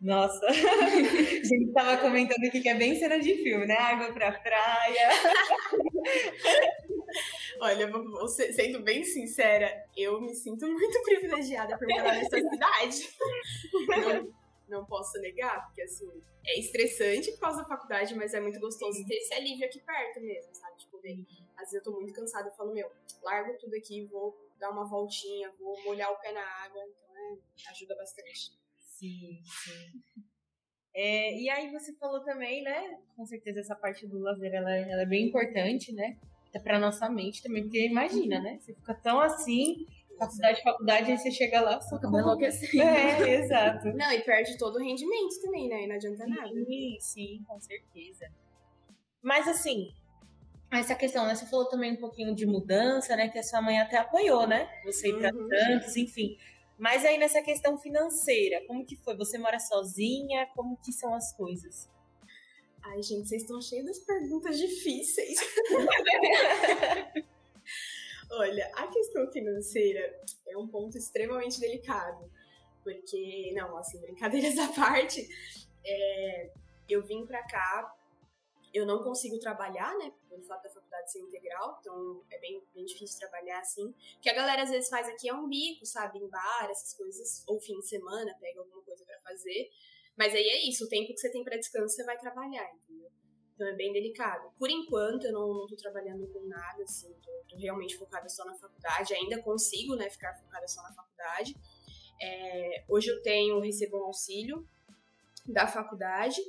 [0.00, 3.76] Nossa, a gente tava comentando aqui que é bem cena de filme, né?
[3.76, 5.08] Água pra praia.
[7.60, 13.16] Olha, vou, sendo bem sincera, eu me sinto muito privilegiada por morar nessa cidade.
[13.88, 14.34] Não,
[14.68, 16.10] não posso negar, porque assim,
[16.44, 20.20] é estressante por causa da faculdade, mas é muito gostoso ter esse alívio aqui perto
[20.20, 20.76] mesmo, sabe?
[20.76, 21.24] Tipo, ver,
[21.56, 22.90] às vezes eu tô muito cansada, eu falo, meu,
[23.22, 27.38] largo tudo aqui, vou dar uma voltinha, vou molhar o pé na água, então é,
[27.70, 28.52] ajuda bastante.
[28.98, 30.22] Sim, sim.
[30.94, 32.98] É, e aí você falou também, né?
[33.14, 36.16] Com certeza essa parte do lazer ela, é, ela é bem importante, né?
[36.48, 38.58] Até pra nossa mente também, porque imagina, né?
[38.58, 39.84] Você fica tão assim,
[40.18, 42.72] faculdade, faculdade, aí você chega lá, só acaba enlouquecendo.
[42.82, 43.88] É, exato.
[43.92, 45.84] Não, e perde todo o rendimento também, né?
[45.84, 46.48] E não adianta nada.
[46.48, 48.32] Sim, sim, com certeza.
[49.20, 49.92] Mas assim,
[50.70, 51.34] essa questão, né?
[51.34, 53.28] Você falou também um pouquinho de mudança, né?
[53.28, 54.66] Que a sua mãe até apoiou, né?
[54.84, 55.48] Você ir pra uhum.
[55.48, 56.38] Santos, enfim.
[56.78, 59.16] Mas aí nessa questão financeira, como que foi?
[59.16, 60.46] Você mora sozinha?
[60.54, 61.88] Como que são as coisas?
[62.82, 65.38] Ai, gente, vocês estão cheios das perguntas difíceis.
[68.30, 72.30] Olha, a questão financeira é um ponto extremamente delicado.
[72.84, 75.26] Porque, não, assim, brincadeiras à parte,
[75.84, 76.50] é,
[76.88, 77.92] eu vim pra cá,
[78.72, 82.84] eu não consigo trabalhar, né, pelo fato da faculdade ser integral, então é bem, bem
[82.84, 83.86] difícil trabalhar assim.
[83.88, 86.94] O que a galera às vezes faz aqui é um bico, sabe, em bar, essas
[86.94, 89.70] coisas, ou fim de semana, pega alguma coisa para fazer.
[90.16, 93.10] Mas aí é isso, o tempo que você tem para descanso você vai trabalhar, entendeu?
[93.54, 94.50] Então é bem delicado.
[94.58, 98.44] Por enquanto eu não, não tô trabalhando com nada, assim, tô, tô, realmente focada só
[98.44, 101.54] na faculdade, ainda consigo, né, ficar focada só na faculdade.
[102.20, 104.66] É, hoje eu tenho, recebo um auxílio
[105.46, 106.40] da faculdade,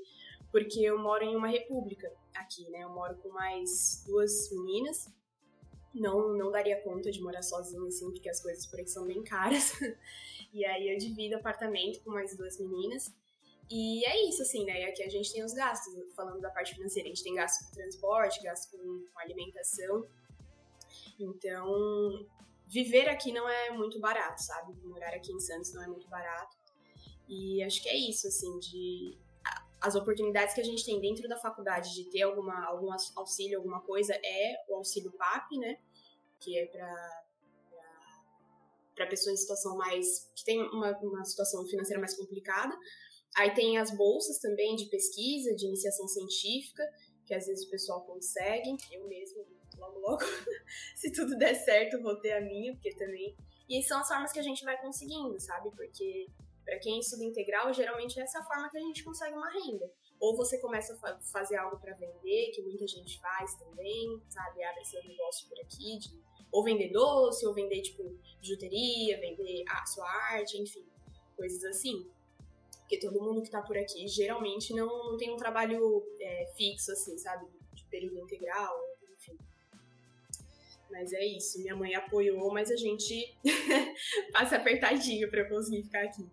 [0.57, 2.79] porque eu moro em uma república aqui, né?
[2.79, 5.07] Eu moro com mais duas meninas.
[5.93, 9.23] Não, não daria conta de morar sozinha, assim, porque as coisas por aqui são bem
[9.23, 9.73] caras.
[10.51, 13.13] e aí eu divido apartamento com mais duas meninas.
[13.69, 14.81] E é isso, assim, né?
[14.81, 17.63] E aqui a gente tem os gastos, falando da parte financeira, a gente tem gasto
[17.65, 20.07] com transporte, gasto com, com alimentação.
[21.19, 22.25] Então,
[22.65, 24.73] viver aqui não é muito barato, sabe?
[24.83, 26.57] Morar aqui em Santos não é muito barato.
[27.27, 29.17] E acho que é isso, assim, de
[29.81, 33.81] as oportunidades que a gente tem dentro da faculdade de ter alguma, algum auxílio, alguma
[33.81, 35.77] coisa, é o auxílio PAP, né?
[36.39, 37.27] Que é para
[38.95, 42.75] para pessoa em situação mais que tem uma, uma situação financeira mais complicada.
[43.37, 46.83] Aí tem as bolsas também de pesquisa, de iniciação científica,
[47.23, 48.75] que às vezes o pessoal consegue.
[48.91, 49.45] Eu mesmo,
[49.77, 50.23] logo logo,
[50.95, 53.37] se tudo der certo, vou ter a minha, porque também.
[53.69, 55.69] E são as formas que a gente vai conseguindo, sabe?
[55.75, 56.27] Porque
[56.67, 59.89] para quem estuda integral, geralmente é essa forma que a gente consegue uma renda.
[60.19, 64.61] Ou você começa a fazer algo para vender, que muita gente faz também, sabe?
[64.65, 68.03] Abre seu negócio por aqui, de, ou vender doce, ou vender, tipo,
[68.41, 70.85] bijuteria, vender a sua arte, enfim,
[71.37, 72.05] coisas assim.
[72.79, 76.91] Porque todo mundo que tá por aqui geralmente não, não tem um trabalho é, fixo,
[76.91, 77.47] assim, sabe?
[77.73, 78.77] De período integral,
[79.17, 79.37] enfim.
[80.91, 83.33] Mas é isso, minha mãe apoiou, mas a gente
[84.33, 86.29] passa apertadinho para eu conseguir ficar aqui.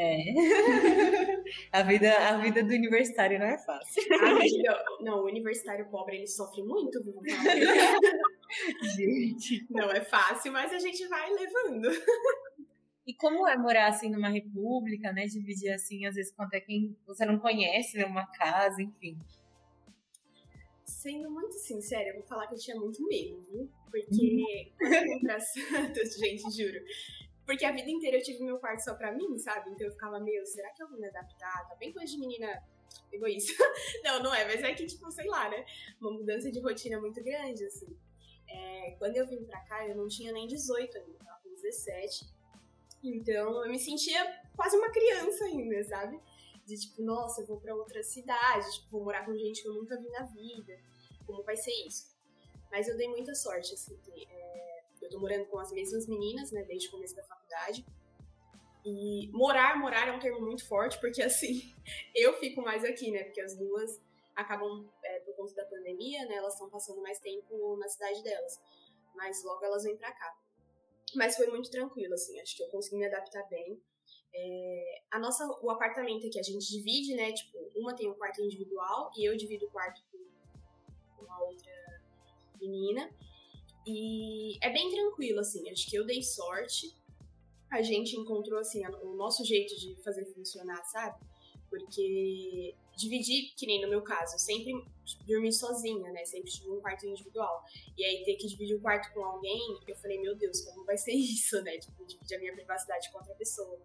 [0.00, 0.32] É.
[1.72, 4.00] a, vida, a vida do universitário não é fácil.
[4.40, 7.20] Vida, não, o universitário pobre ele sofre muito, viu?
[8.96, 9.66] gente.
[9.68, 11.88] Não é fácil, mas a gente vai levando.
[13.04, 15.26] E como é morar assim numa república, né?
[15.26, 18.04] Dividir assim, às vezes, com até quem você não conhece, né?
[18.04, 19.18] Uma casa, enfim.
[20.84, 23.68] Sendo muito sincera, eu vou falar que eu tinha muito medo, viu?
[23.90, 26.84] Porque quando eu vim pra Santos, gente, juro,
[27.48, 29.70] porque a vida inteira eu tive meu quarto só pra mim, sabe?
[29.70, 31.66] Então eu ficava, meu, será que eu vou me adaptar?
[31.66, 32.62] Tá bem coisa de menina
[33.10, 33.54] egoísta.
[34.04, 35.64] não, não é, mas é que, tipo, sei lá, né?
[35.98, 37.96] Uma mudança de rotina muito grande, assim.
[38.46, 42.26] É, quando eu vim pra cá, eu não tinha nem 18 ainda, tava com 17.
[43.02, 46.20] Então eu me sentia quase uma criança ainda, sabe?
[46.66, 49.72] De tipo, nossa, eu vou pra outra cidade, tipo, vou morar com gente que eu
[49.72, 50.78] nunca vi na vida.
[51.24, 52.14] Como vai ser isso?
[52.70, 53.98] Mas eu dei muita sorte, assim.
[54.30, 54.67] É,
[55.08, 57.84] eu tô morando com as mesmas meninas, né, desde o começo da faculdade.
[58.84, 61.74] E morar, morar é um termo muito forte, porque assim,
[62.14, 64.00] eu fico mais aqui, né, porque as duas
[64.36, 68.60] acabam, é, por conta da pandemia, né, elas estão passando mais tempo na cidade delas.
[69.14, 70.38] Mas logo elas vêm pra cá.
[71.16, 73.82] Mas foi muito tranquilo, assim, acho que eu consegui me adaptar bem.
[74.32, 78.42] É, a nossa, o apartamento aqui a gente divide, né, tipo, uma tem um quarto
[78.42, 82.02] individual e eu divido o quarto com uma outra
[82.60, 83.10] menina.
[83.90, 85.70] E é bem tranquilo, assim.
[85.70, 86.94] Acho que eu dei sorte.
[87.70, 91.18] A gente encontrou, assim, o nosso jeito de fazer funcionar, sabe?
[91.70, 94.72] Porque dividir, que nem no meu caso, eu sempre
[95.26, 96.22] dormi sozinha, né?
[96.26, 97.64] Sempre tive um quarto individual.
[97.96, 100.98] E aí ter que dividir o quarto com alguém, eu falei, meu Deus, como vai
[100.98, 101.78] ser isso, né?
[101.78, 103.80] Tipo, dividir a minha privacidade com outra pessoa.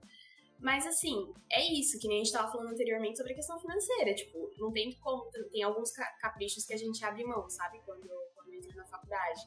[0.59, 4.13] Mas assim, é isso, que nem a gente tava falando anteriormente sobre a questão financeira.
[4.15, 5.29] Tipo, não tem como.
[5.51, 7.79] Tem alguns caprichos que a gente abre mão, sabe?
[7.85, 9.41] Quando, quando entra na faculdade.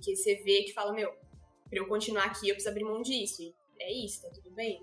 [0.00, 1.12] Porque você vê que fala, meu,
[1.68, 3.42] pra eu continuar aqui eu preciso abrir mão disso.
[3.42, 4.82] E é isso, tá tudo bem.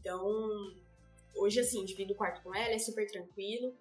[0.00, 0.26] Então,
[1.36, 3.76] hoje, assim, divido o quarto com ela, é super tranquilo.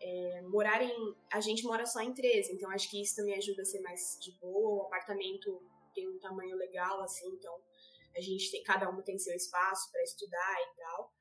[0.00, 1.14] É, morar em.
[1.32, 4.18] A gente mora só em três, então acho que isso também ajuda a ser mais
[4.20, 4.82] de boa.
[4.82, 5.60] O apartamento
[5.94, 7.54] tem um tamanho legal, assim, então
[8.14, 8.62] a gente tem.
[8.62, 11.12] Cada um tem seu espaço para estudar e tal.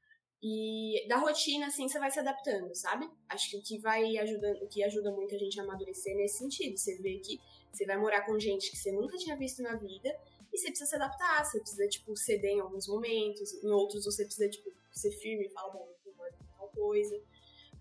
[0.43, 3.10] E da rotina, assim, você vai se adaptando, sabe?
[3.30, 6.39] Acho que o que vai ajudando, o que ajuda muito a gente a amadurecer nesse
[6.39, 6.78] sentido.
[6.78, 7.39] Você vê que
[7.78, 10.10] você vai morar com gente que você nunca tinha visto na vida
[10.52, 14.26] e você precisa se adaptar, você precisa, tipo, ceder em alguns momentos, em outros você
[14.26, 17.22] precisa, tipo, ser firme e falar, bom, não com tal coisa.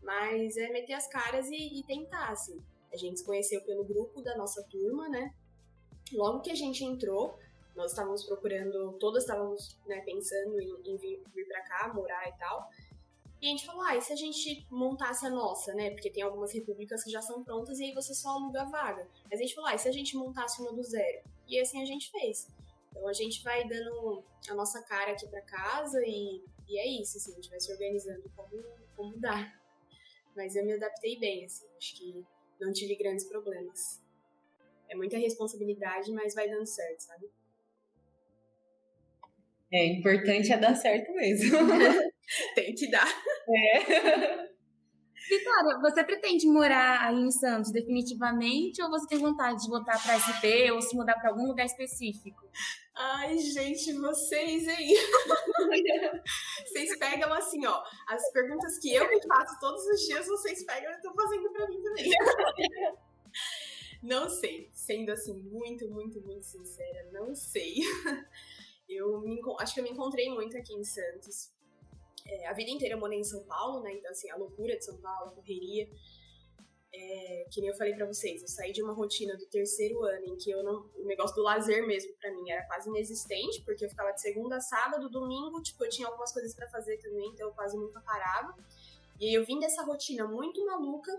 [0.02, 2.60] Mas é meter as caras e, e tentar, assim.
[2.92, 5.34] A gente se conheceu pelo grupo da nossa turma, né?
[6.12, 7.38] Logo que a gente entrou,
[7.74, 12.38] nós estávamos procurando, todas estávamos né, pensando em, em vir, vir para cá, morar e
[12.38, 12.70] tal.
[13.40, 15.90] E a gente falou, ah, e se a gente montasse a nossa, né?
[15.90, 19.06] Porque tem algumas repúblicas que já são prontas e aí você só aluga a vaga.
[19.30, 21.22] Mas a gente falou, ah, e se a gente montasse uma do zero?
[21.46, 22.48] E assim a gente fez.
[22.90, 27.18] Então a gente vai dando a nossa cara aqui para casa e, e é isso,
[27.18, 28.62] assim, a gente vai se organizando como,
[28.96, 29.52] como dá.
[30.34, 32.24] Mas eu me adaptei bem, assim, acho que
[32.58, 34.02] não tive grandes problemas.
[34.88, 37.30] É muita responsabilidade, mas vai dando certo, sabe?
[39.72, 41.58] É, importante é dar certo mesmo.
[42.54, 43.06] Tem que dar.
[43.48, 44.56] É.
[45.28, 50.14] Vitória, você pretende morar aí em Santos definitivamente ou você tem vontade de voltar para
[50.22, 52.48] SP ou se mudar para algum lugar específico?
[52.94, 54.94] Ai, gente, vocês, hein?
[56.64, 60.92] vocês pegam assim, ó, as perguntas que eu me faço todos os dias, vocês pegam
[60.92, 62.10] e estão fazendo para mim também.
[64.02, 67.74] não sei, sendo assim, muito, muito, muito sincera, não sei.
[68.88, 71.50] Eu me, acho que eu me encontrei muito aqui em Santos.
[72.26, 73.92] É, a vida inteira eu morei em São Paulo, né?
[73.94, 75.88] Então, assim, a loucura de São Paulo, a correria.
[76.92, 80.24] É, que nem eu falei para vocês, eu saí de uma rotina do terceiro ano
[80.24, 80.88] em que eu não.
[80.96, 84.56] O negócio do lazer mesmo para mim era quase inexistente, porque eu ficava de segunda
[84.56, 88.00] a sábado, domingo, tipo, eu tinha algumas coisas para fazer também, então eu quase nunca
[88.00, 88.56] parava.
[89.20, 91.12] E eu vim dessa rotina muito maluca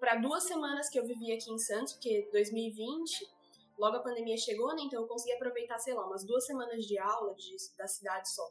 [0.00, 3.35] para duas semanas que eu vivi aqui em Santos, porque 2020
[3.78, 4.82] logo a pandemia chegou, né?
[4.82, 8.48] Então eu consegui aproveitar, sei lá, umas duas semanas de aula de, da cidade só,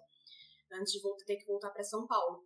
[0.72, 2.44] antes de voltar, ter que voltar para São Paulo.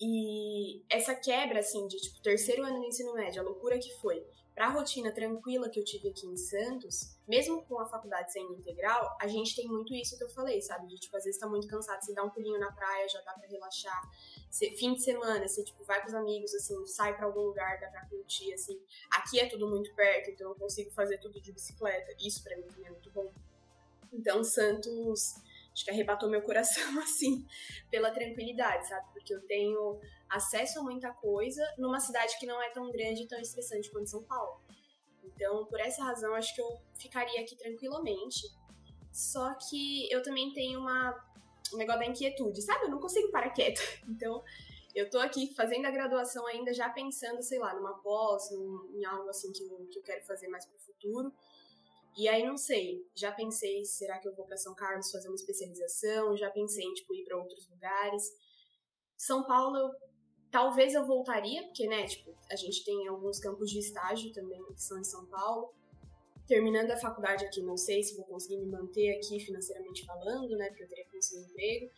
[0.00, 4.26] E essa quebra, assim, de tipo, terceiro ano do ensino médio, a loucura que foi,
[4.54, 8.54] para a rotina tranquila que eu tive aqui em Santos, mesmo com a faculdade sendo
[8.54, 10.86] integral, a gente tem muito isso que eu falei, sabe?
[10.86, 13.32] De tipo, às vezes tá muito cansado, você dá um pulinho na praia, já dá
[13.34, 14.02] para relaxar.
[14.50, 17.78] Você, fim de semana, você tipo, vai com os amigos, assim, sai para algum lugar,
[17.78, 18.80] dá pra curtir, assim.
[19.12, 22.12] Aqui é tudo muito perto, então eu consigo fazer tudo de bicicleta.
[22.18, 23.32] Isso para mim é muito bom.
[24.12, 25.36] Então, Santos
[25.72, 27.46] acho que arrebatou meu coração, assim,
[27.90, 29.06] pela tranquilidade, sabe?
[29.12, 33.28] Porque eu tenho acesso a muita coisa numa cidade que não é tão grande e
[33.28, 34.60] tão estressante quanto São Paulo.
[35.22, 38.46] Então, por essa razão, acho que eu ficaria aqui tranquilamente.
[39.12, 41.12] Só que eu também tenho uma,
[41.72, 42.84] um negócio da inquietude, sabe?
[42.84, 43.80] Eu não consigo parar quieta.
[44.08, 44.42] Então,
[44.94, 49.04] eu tô aqui fazendo a graduação ainda, já pensando, sei lá, numa pós, num, em
[49.04, 51.32] algo assim que eu, que eu quero fazer mais pro futuro.
[52.16, 55.36] E aí não sei, já pensei, será que eu vou para São Carlos fazer uma
[55.36, 56.36] especialização?
[56.36, 58.24] Já pensei em tipo ir para outros lugares.
[59.16, 59.94] São Paulo,
[60.50, 64.82] talvez eu voltaria, porque né, tipo, a gente tem alguns campos de estágio também que
[64.82, 65.72] são em São Paulo.
[66.50, 70.66] Terminando a faculdade aqui, não sei se vou conseguir me manter aqui financeiramente falando, né,
[70.66, 71.90] porque eu teria que conseguir um emprego.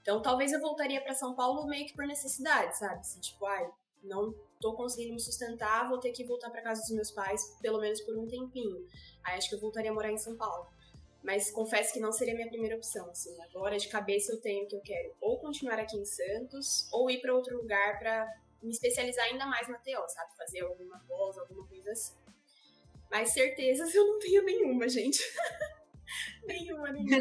[0.00, 3.06] Então, talvez eu voltaria para São Paulo meio que por necessidade, sabe?
[3.06, 3.70] Se tipo, ai,
[4.02, 7.78] não tô conseguindo me sustentar, vou ter que voltar para casa dos meus pais, pelo
[7.82, 8.82] menos por um tempinho.
[9.22, 10.66] Aí acho que eu voltaria a morar em São Paulo.
[11.22, 13.36] Mas confesso que não seria minha primeira opção, assim.
[13.42, 17.20] Agora de cabeça eu tenho que eu quero ou continuar aqui em Santos ou ir
[17.20, 18.26] para outro lugar para
[18.62, 20.34] me especializar ainda mais na TO, sabe?
[20.34, 22.27] Fazer alguma pós, alguma coisa assim.
[23.10, 25.18] Mas certezas eu não tenho nenhuma, gente.
[26.46, 27.16] nenhuma, nenhuma.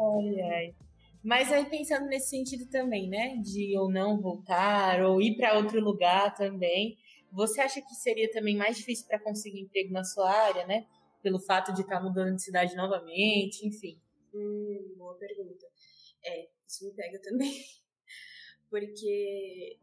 [0.00, 0.74] ai, ai.
[1.22, 5.80] Mas aí pensando nesse sentido também, né, de ou não voltar ou ir para outro
[5.80, 6.96] lugar também,
[7.30, 10.86] você acha que seria também mais difícil para conseguir emprego na sua área, né?
[11.22, 14.00] Pelo fato de estar tá mudando de cidade novamente, enfim.
[14.32, 15.66] Hum, boa pergunta.
[16.24, 17.52] É, isso me pega também.
[18.70, 19.78] Porque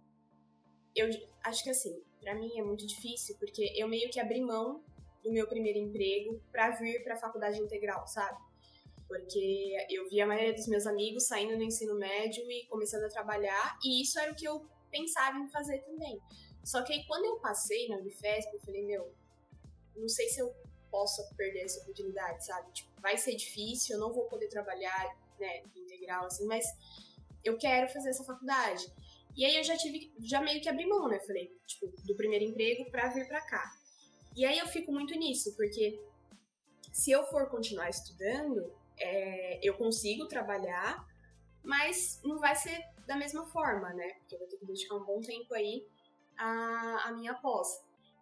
[0.96, 1.10] eu
[1.44, 4.84] acho que assim, para mim é muito difícil, porque eu meio que abri mão
[5.24, 8.38] do meu primeiro emprego para vir para a faculdade integral, sabe?
[9.08, 13.10] porque eu vi a maioria dos meus amigos saindo do ensino médio e começando a
[13.10, 16.20] trabalhar, e isso era o que eu pensava em fazer também.
[16.64, 19.14] Só que aí quando eu passei na Unifesp, eu falei, meu,
[19.96, 20.54] não sei se eu
[20.90, 22.72] posso perder essa oportunidade, sabe?
[22.72, 26.66] Tipo, vai ser difícil, eu não vou poder trabalhar, né, integral, assim, mas
[27.44, 28.92] eu quero fazer essa faculdade.
[29.36, 31.20] E aí eu já tive, já meio que abri mão, né?
[31.20, 33.72] Falei, tipo, do primeiro emprego pra vir pra cá.
[34.36, 36.00] E aí eu fico muito nisso, porque
[36.94, 41.06] se eu for continuar estudando, é, eu consigo trabalhar,
[41.64, 44.14] mas não vai ser da mesma forma, né?
[44.20, 45.86] Porque eu vou ter que dedicar um bom tempo aí
[46.38, 47.68] à, à minha pós.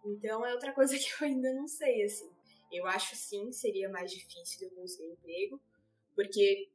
[0.04, 2.30] Então é outra coisa que eu ainda não sei, assim.
[2.72, 5.60] Eu acho sim seria mais difícil eu conseguir emprego,
[6.14, 6.68] porque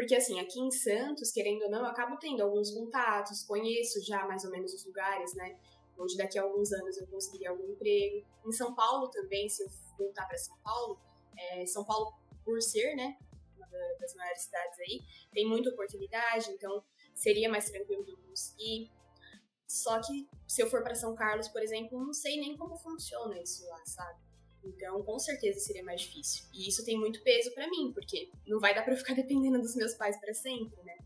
[0.00, 4.26] porque assim, aqui em Santos, querendo ou não, eu acabo tendo alguns contatos, conheço já
[4.26, 5.60] mais ou menos os lugares, né?
[5.98, 8.26] Onde daqui a alguns anos eu conseguiria algum emprego.
[8.46, 10.98] Em São Paulo também, se eu voltar para São Paulo,
[11.36, 13.14] é, São Paulo por ser, né,
[13.54, 13.66] uma
[14.00, 15.02] das maiores cidades aí,
[15.34, 16.82] tem muita oportunidade, então
[17.14, 18.90] seria mais tranquilo de eu conseguir.
[19.68, 23.38] Só que se eu for para São Carlos, por exemplo, não sei nem como funciona
[23.38, 24.18] isso lá, sabe?
[24.62, 26.44] Então, com certeza seria mais difícil.
[26.52, 29.58] E isso tem muito peso para mim, porque não vai dar para eu ficar dependendo
[29.58, 30.96] dos meus pais para sempre, né?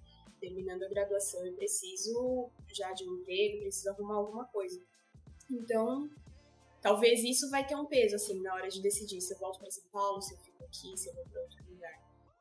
[0.45, 4.79] terminando a graduação, eu preciso já de um emprego, preciso arrumar alguma coisa.
[5.51, 6.09] Então,
[6.83, 9.71] talvez isso vai ter um peso, assim, na hora de decidir se eu volto para
[9.71, 11.99] São Paulo, se eu fico aqui, se eu vou para outro lugar.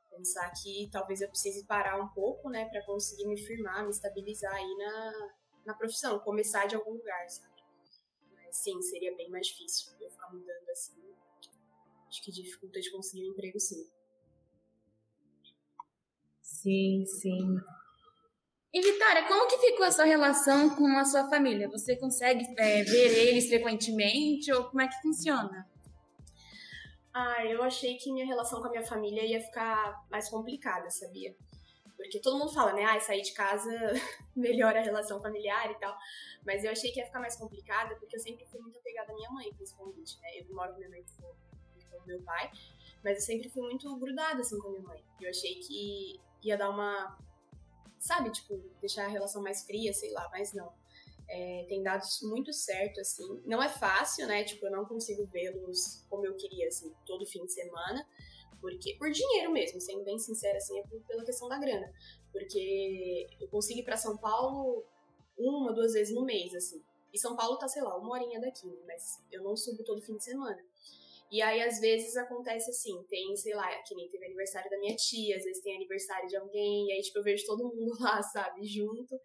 [0.09, 4.53] Pensar que talvez eu precise parar um pouco, né, para conseguir me firmar, me estabilizar
[4.53, 5.31] aí na,
[5.67, 7.52] na profissão, começar de algum lugar, sabe?
[8.53, 10.93] Sim, seria bem mais difícil eu ficar mudando assim.
[12.07, 13.89] Acho que dificulta de conseguir um emprego, sim.
[16.39, 17.57] Sim, sim.
[18.71, 21.67] E Vitória, como que ficou a sua relação com a sua família?
[21.69, 25.67] Você consegue é, ver eles frequentemente ou como é que funciona?
[27.11, 31.35] Ah, eu achei que minha relação com a minha família ia ficar mais complicada, sabia?
[31.95, 32.83] Porque todo mundo fala, né?
[32.83, 33.69] Ah, sair de casa
[34.35, 35.95] melhora a relação familiar e tal.
[36.45, 39.15] Mas eu achei que ia ficar mais complicada porque eu sempre fui muito apegada à
[39.15, 40.39] minha mãe, principalmente, né?
[40.39, 41.33] Eu moro com minha mãe com,
[41.89, 42.51] com meu pai,
[43.03, 45.03] mas eu sempre fui muito grudada, assim, com minha mãe.
[45.21, 47.17] Eu achei que ia dar uma.
[47.99, 50.73] Sabe, tipo, deixar a relação mais fria, sei lá, mas não.
[51.29, 53.41] É, tem dado muito certo, assim.
[53.45, 54.43] Não é fácil, né?
[54.43, 58.05] Tipo, eu não consigo vê-los como eu queria, assim, todo fim de semana.
[58.63, 61.85] Porque, por dinheiro mesmo, sendo bem sincera, assim, é pela questão da grana.
[62.31, 64.85] Porque eu consigo ir pra São Paulo
[65.37, 66.81] uma, duas vezes no mês, assim.
[67.13, 70.15] E São Paulo tá, sei lá, uma horinha daqui, mas eu não subo todo fim
[70.15, 70.57] de semana.
[71.29, 74.95] E aí, às vezes, acontece assim, tem, sei lá, que nem teve aniversário da minha
[74.95, 78.23] tia, às vezes tem aniversário de alguém, e aí, tipo, eu vejo todo mundo lá,
[78.23, 79.19] sabe, junto,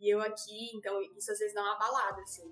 [0.00, 2.50] e eu aqui, então isso às vezes dá uma balada, assim.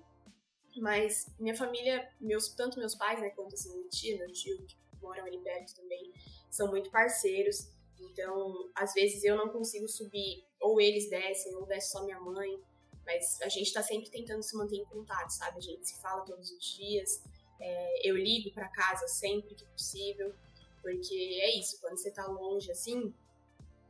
[0.79, 4.55] Mas minha família, meus, tanto meus pais, né, quanto assim, minha tia, meu tio,
[4.97, 6.11] que moram ali perto também,
[6.49, 7.69] são muito parceiros,
[7.99, 12.59] então, às vezes eu não consigo subir, ou eles descem, ou desce só minha mãe,
[13.05, 15.57] mas a gente tá sempre tentando se manter em contato, sabe?
[15.57, 17.23] A gente se fala todos os dias,
[17.59, 20.33] é, eu ligo para casa sempre que possível,
[20.81, 23.13] porque é isso, quando você tá longe assim,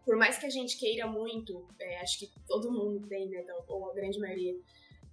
[0.06, 3.62] por mais que a gente queira muito, é, acho que todo mundo tem, né, então,
[3.68, 4.58] ou a grande maioria,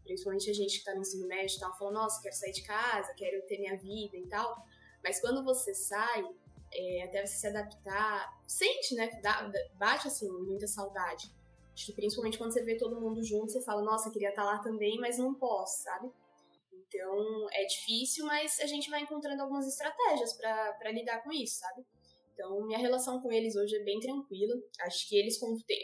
[0.04, 2.62] principalmente a gente que tá no ensino médio e tal, fala, nossa, quero sair de
[2.62, 4.64] casa, quero ter minha vida e tal,
[5.04, 6.24] mas quando você sai,
[6.72, 11.30] é, até você se adaptar, sente, né, dá, bate assim, muita saudade.
[11.72, 14.48] Acho que principalmente quando você vê todo mundo junto, você fala, nossa, queria estar tá
[14.48, 16.10] lá também, mas não posso, sabe?
[16.72, 21.84] Então é difícil, mas a gente vai encontrando algumas estratégias para lidar com isso, sabe?
[22.32, 24.54] Então minha relação com eles hoje é bem tranquila.
[24.80, 25.38] Acho que eles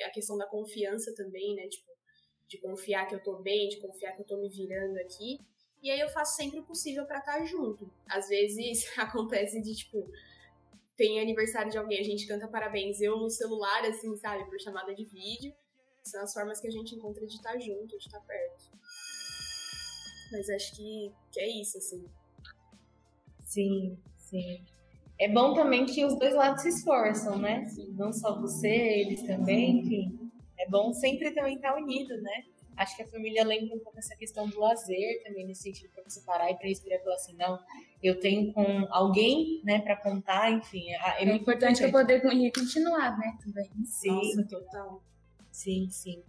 [0.05, 1.69] a questão da confiança também, né?
[1.69, 1.91] Tipo,
[2.49, 5.39] de confiar que eu tô bem, de confiar que eu tô me virando aqui.
[5.83, 7.91] E aí eu faço sempre o possível para estar tá junto.
[8.09, 10.09] Às vezes acontece de tipo
[10.97, 14.95] tem aniversário de alguém, a gente canta parabéns, eu no celular, assim, sabe, por chamada
[14.95, 15.51] de vídeo.
[16.03, 18.71] São as formas que a gente encontra de estar tá junto, de estar tá perto.
[20.31, 22.05] Mas acho que, que é isso, assim.
[23.45, 24.63] Sim, sim.
[25.19, 27.67] É bom também que os dois lados se esforçam, né?
[27.93, 30.31] Não só você, eles também, enfim.
[30.59, 32.45] É bom sempre também estar unido, né?
[32.81, 36.03] Acho que a família lembra um pouco essa questão do lazer também, nesse sentido, para
[36.03, 37.59] você parar e para respirar e falar assim, não,
[38.03, 40.91] eu tenho com alguém, né, para contar, enfim.
[40.91, 43.71] É, é muito importante eu poder continuar, né, também.
[43.85, 44.09] Sim.
[44.09, 45.03] Nossa, total.
[45.53, 46.23] Sim, sim.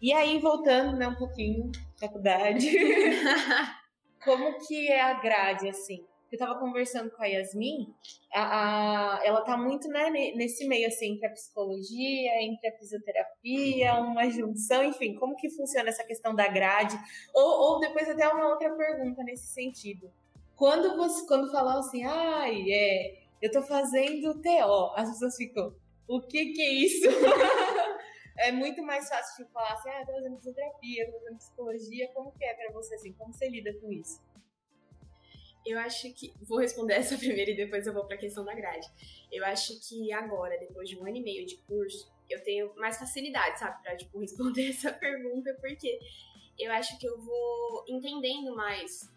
[0.00, 1.70] E aí, voltando, né, um pouquinho,
[2.00, 2.70] faculdade.
[4.24, 6.02] Como que é a grade, assim?
[6.30, 7.94] Eu tava conversando com a Yasmin,
[8.34, 13.94] a, a, ela tá muito né, nesse meio, assim, entre a psicologia, entre a fisioterapia,
[14.00, 16.98] uma junção, enfim, como que funciona essa questão da grade?
[17.32, 20.10] Ou, ou depois até uma outra pergunta nesse sentido.
[20.56, 25.74] Quando você, quando falou assim, ai, é, eu tô fazendo TO, as pessoas ficam,
[26.08, 27.06] o que que é isso?
[28.38, 32.10] é muito mais fácil de falar assim, ah, eu tô fazendo fisioterapia, tô fazendo psicologia,
[32.12, 34.25] como que é pra você, assim, como você lida com isso?
[35.66, 36.32] Eu acho que.
[36.40, 38.86] Vou responder essa primeiro e depois eu vou pra questão da grade.
[39.30, 42.98] Eu acho que agora, depois de um ano e meio de curso, eu tenho mais
[42.98, 45.98] facilidade, sabe, pra, tipo, responder essa pergunta, porque
[46.58, 49.10] eu acho que eu vou entendendo mais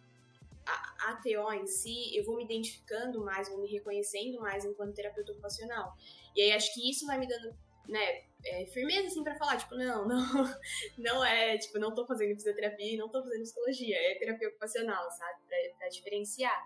[0.66, 4.94] a, a TO em si, eu vou me identificando mais, vou me reconhecendo mais enquanto
[4.94, 5.96] terapeuta ocupacional.
[6.36, 7.56] E aí acho que isso vai me dando,
[7.90, 10.56] né, é, firmeza, assim, pra falar, tipo, não, não,
[10.98, 15.10] não é, tipo, não tô fazendo fisioterapia e não tô fazendo psicologia, é terapia ocupacional,
[15.12, 15.40] sabe?
[15.48, 16.64] Pra, pra diferenciar.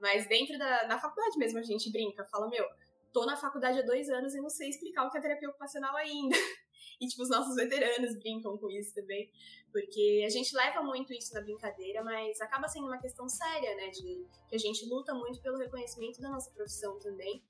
[0.00, 2.64] Mas dentro da faculdade mesmo a gente brinca, fala, meu,
[3.12, 5.96] tô na faculdade há dois anos e não sei explicar o que é terapia ocupacional
[5.96, 6.36] ainda.
[6.98, 9.30] E, tipo, os nossos veteranos brincam com isso também,
[9.72, 13.88] porque a gente leva muito isso na brincadeira, mas acaba sendo uma questão séria, né?
[13.88, 17.42] De que a gente luta muito pelo reconhecimento da nossa profissão também,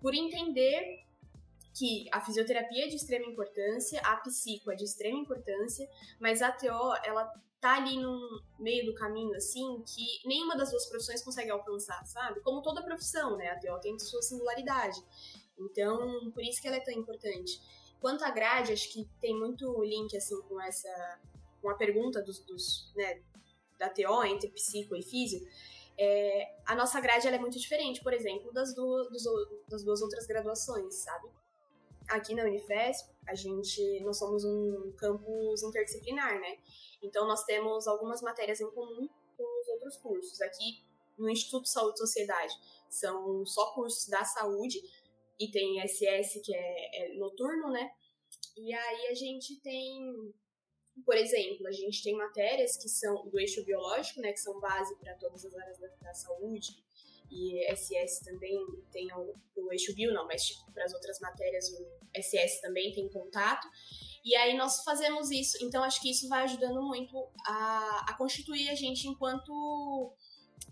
[0.00, 1.04] por entender
[1.74, 5.88] que a fisioterapia é de extrema importância, a psico é de extrema importância,
[6.20, 7.24] mas a TO, ela
[7.60, 12.40] tá ali no meio do caminho, assim, que nenhuma das duas profissões consegue alcançar, sabe?
[12.40, 13.50] Como toda profissão, né?
[13.50, 15.00] A TO tem sua singularidade.
[15.58, 17.60] Então, por isso que ela é tão importante.
[18.00, 21.20] quanto à grade, acho que tem muito link assim com essa
[21.60, 23.22] com a pergunta dos, dos né,
[23.78, 25.46] da TO entre psico e físio.
[25.96, 29.06] É, a nossa grade ela é muito diferente, por exemplo, das duas,
[29.68, 31.28] das duas outras graduações, sabe?
[32.08, 36.58] Aqui na Unifesp, a gente, nós somos um campus interdisciplinar, né?
[37.02, 40.40] Então, nós temos algumas matérias em comum com os outros cursos.
[40.40, 40.84] Aqui,
[41.18, 42.54] no Instituto Saúde e Sociedade,
[42.88, 44.78] são só cursos da saúde,
[45.42, 47.90] e tem SS, que é, é noturno, né?
[48.56, 50.32] E aí a gente tem,
[51.04, 54.32] por exemplo, a gente tem matérias que são do eixo biológico, né?
[54.32, 56.76] Que são base para todas as áreas da, da saúde,
[57.32, 58.58] e SS também
[58.92, 62.92] tem o, o eixo bio, não, mas tipo, para as outras matérias o SS também
[62.92, 63.66] tem contato.
[64.22, 67.16] E aí nós fazemos isso, então acho que isso vai ajudando muito
[67.46, 70.14] a, a constituir a gente enquanto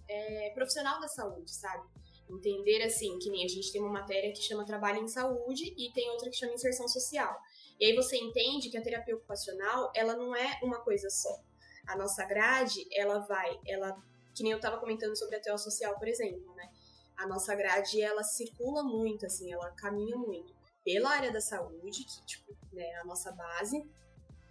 [0.06, 1.88] é, profissional da saúde, sabe?
[2.28, 5.90] Entender assim, que nem a gente tem uma matéria que chama trabalho em saúde e
[5.92, 7.36] tem outra que chama inserção social.
[7.80, 11.42] E aí você entende que a terapia ocupacional, ela não é uma coisa só.
[11.88, 13.96] A nossa grade, ela vai, ela
[14.34, 16.70] que nem eu estava comentando sobre a TO social, por exemplo, né?
[17.16, 20.54] A nossa grade, ela circula muito, assim, ela caminha muito
[20.84, 23.84] pela área da saúde, que, tipo, né, é a nossa base,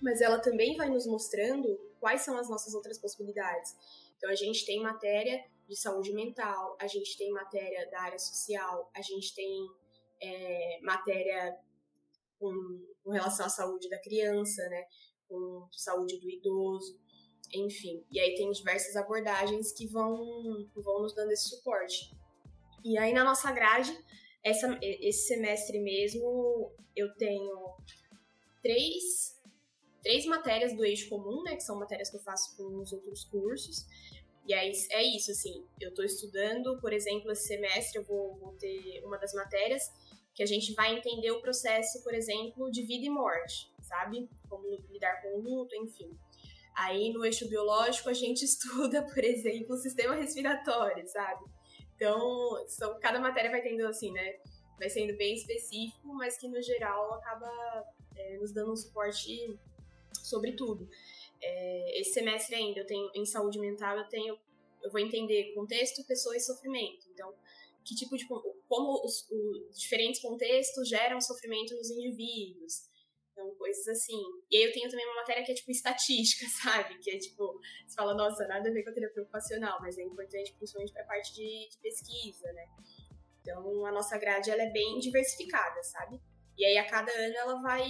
[0.01, 1.67] mas ela também vai nos mostrando
[1.99, 3.75] quais são as nossas outras possibilidades.
[4.15, 8.89] Então, a gente tem matéria de saúde mental, a gente tem matéria da área social,
[8.95, 9.67] a gente tem
[10.21, 11.57] é, matéria
[12.39, 12.53] com,
[13.03, 14.85] com relação à saúde da criança, né,
[15.27, 16.99] com saúde do idoso
[17.53, 18.03] enfim.
[18.11, 22.11] E aí tem diversas abordagens que vão, vão nos dando esse suporte.
[22.83, 23.97] E aí na nossa grade,
[24.43, 27.75] essa, esse semestre mesmo, eu tenho
[28.61, 29.39] três,
[30.01, 31.55] três matérias do eixo comum, né?
[31.55, 33.85] Que são matérias que eu faço com os outros cursos.
[34.47, 38.53] E aí é isso, assim, eu estou estudando, por exemplo, esse semestre eu vou, vou
[38.53, 39.83] ter uma das matérias
[40.33, 44.27] que a gente vai entender o processo, por exemplo, de vida e morte, sabe?
[44.49, 46.17] Como lidar com o luto, enfim.
[46.79, 51.43] Aí no eixo biológico a gente estuda, por exemplo, o sistema respiratório, sabe?
[51.95, 54.39] Então, são, cada matéria vai tendo assim, né?
[54.77, 59.59] Vai sendo bem específico, mas que no geral acaba é, nos dando um suporte
[60.23, 60.89] sobre tudo.
[61.41, 64.37] É, esse semestre ainda eu tenho em saúde mental eu tenho
[64.81, 67.05] eu vou entender contexto, pessoa e sofrimento.
[67.11, 67.33] Então,
[67.83, 68.25] que tipo de
[68.69, 72.87] como os, os diferentes contextos geram sofrimento nos indivíduos.
[73.39, 74.21] Então, coisas assim.
[74.51, 76.99] E aí eu tenho também uma matéria que é tipo estatística, sabe?
[76.99, 80.03] Que é tipo, você fala, nossa, nada a ver com a terapia ocupacional, mas é
[80.03, 82.65] importante principalmente para a parte de, de, pesquisa, né?
[83.41, 86.19] Então, a nossa grade ela é bem diversificada, sabe?
[86.57, 87.87] E aí a cada ano ela vai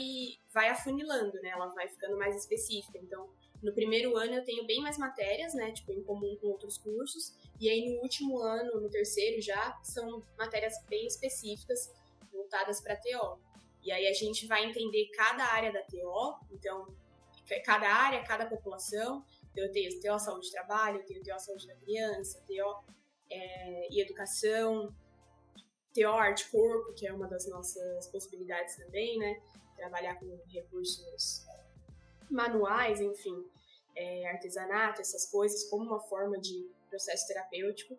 [0.54, 1.50] vai afunilando, né?
[1.50, 3.00] Ela vai ficando mais específica.
[3.00, 3.28] Então,
[3.64, 5.72] no primeiro ano eu tenho bem mais matérias, né?
[5.72, 7.34] Tipo, em comum com outros cursos.
[7.60, 11.92] E aí no último ano, no terceiro já, são matérias bem específicas
[12.32, 13.49] voltadas para TO.
[13.84, 16.88] E aí a gente vai entender cada área da TO, então,
[17.66, 19.26] cada área, cada população.
[19.52, 22.84] Então, eu tenho TO Saúde de Trabalho, eu tenho TO Saúde da Criança, TO
[23.30, 24.94] é, e Educação,
[25.94, 29.42] TO Arte Corpo, que é uma das nossas possibilidades também, né?
[29.76, 31.46] Trabalhar com recursos
[32.30, 33.44] manuais, enfim,
[33.96, 37.98] é, artesanato, essas coisas, como uma forma de processo terapêutico.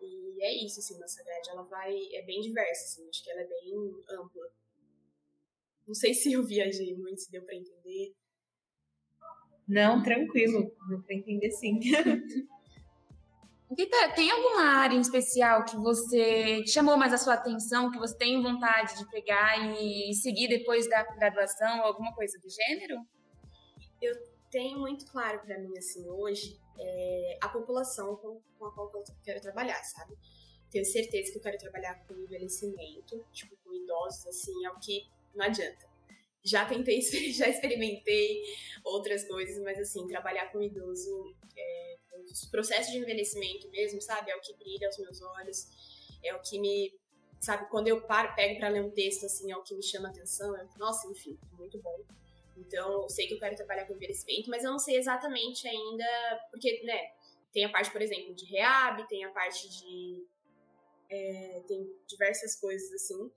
[0.00, 3.42] E é isso, assim, nossa grade, ela vai, é bem diversa, assim, acho que ela
[3.42, 3.74] é bem
[4.08, 4.50] ampla.
[5.90, 8.14] Não sei se eu viajei muito, se deu para entender.
[9.66, 11.80] Não, tranquilo, deu para entender sim.
[13.76, 18.16] Rita, tem alguma área em especial que você chamou mais a sua atenção, que você
[18.16, 23.04] tem vontade de pegar e seguir depois da graduação, alguma coisa do gênero?
[24.00, 24.14] Eu
[24.48, 29.02] tenho muito claro para mim, assim, hoje, é a população com, com a qual eu
[29.24, 30.14] quero trabalhar, sabe?
[30.70, 35.10] Tenho certeza que eu quero trabalhar com envelhecimento, tipo, com idosos, assim, é o que
[35.34, 35.88] não adianta.
[36.42, 37.00] Já tentei,
[37.32, 38.42] já experimentei
[38.84, 41.96] outras coisas, mas assim, trabalhar com idoso, é,
[42.30, 44.30] os processos de envelhecimento mesmo, sabe?
[44.30, 45.68] É o que brilha aos meus olhos,
[46.22, 46.98] é o que me.
[47.40, 50.08] Sabe, quando eu paro, pego para ler um texto, assim, é o que me chama
[50.08, 50.54] atenção.
[50.56, 52.04] É, nossa, enfim, muito bom.
[52.54, 56.04] Então, eu sei que eu quero trabalhar com envelhecimento, mas eu não sei exatamente ainda,
[56.50, 57.12] porque, né,
[57.52, 60.26] tem a parte, por exemplo, de reab, tem a parte de.
[61.08, 63.30] É, tem diversas coisas assim.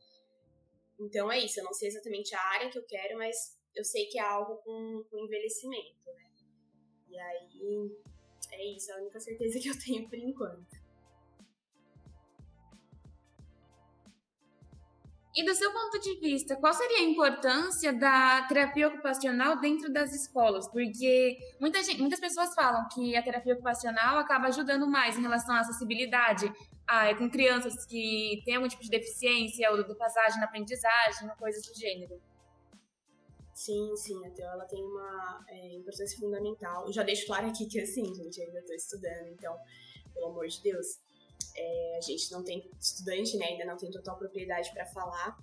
[1.05, 3.35] Então é isso, eu não sei exatamente a área que eu quero, mas
[3.75, 6.31] eu sei que é algo com, com envelhecimento, né?
[7.09, 7.91] E aí
[8.51, 10.82] é isso, é a única certeza que eu tenho por enquanto.
[15.35, 20.13] E do seu ponto de vista, qual seria a importância da terapia ocupacional dentro das
[20.13, 20.67] escolas?
[20.67, 25.55] Porque muita gente, muitas pessoas falam que a terapia ocupacional acaba ajudando mais em relação
[25.55, 26.53] à acessibilidade
[26.87, 31.65] é com crianças que têm algum tipo de deficiência ou de passagem na aprendizagem, coisas
[31.65, 32.21] do gênero.
[33.55, 36.85] Sim, sim, a ela tem uma é, importância fundamental.
[36.85, 39.55] Eu já deixo claro aqui que assim, gente, ainda estou estudando, então,
[40.13, 40.99] pelo amor de Deus,
[41.55, 43.45] é, a gente não tem estudante, né?
[43.45, 45.37] Ainda não tem total propriedade para falar,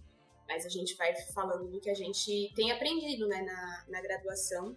[0.48, 4.76] mas a gente vai falando do que a gente tem aprendido, né, na, na graduação.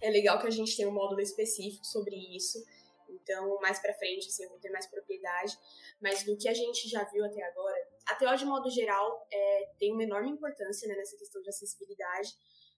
[0.00, 2.64] É legal que a gente tem um módulo específico sobre isso.
[3.08, 5.58] Então, mais para frente, assim, eu vou ter mais propriedade.
[6.00, 9.68] Mas do que a gente já viu até agora, a TO, de modo geral, é,
[9.78, 12.34] tem uma enorme importância né, nessa questão de acessibilidade,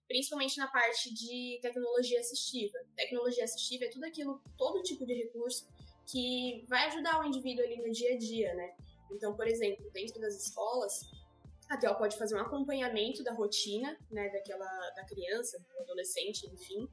[0.07, 2.77] principalmente na parte de tecnologia assistiva.
[2.95, 5.67] Tecnologia assistiva é tudo aquilo, todo tipo de recurso
[6.05, 8.73] que vai ajudar o indivíduo ali no dia a dia, né?
[9.11, 11.01] Então, por exemplo, dentro das escolas,
[11.69, 16.87] a TO pode fazer um acompanhamento da rotina, né, daquela da criança, do adolescente, enfim,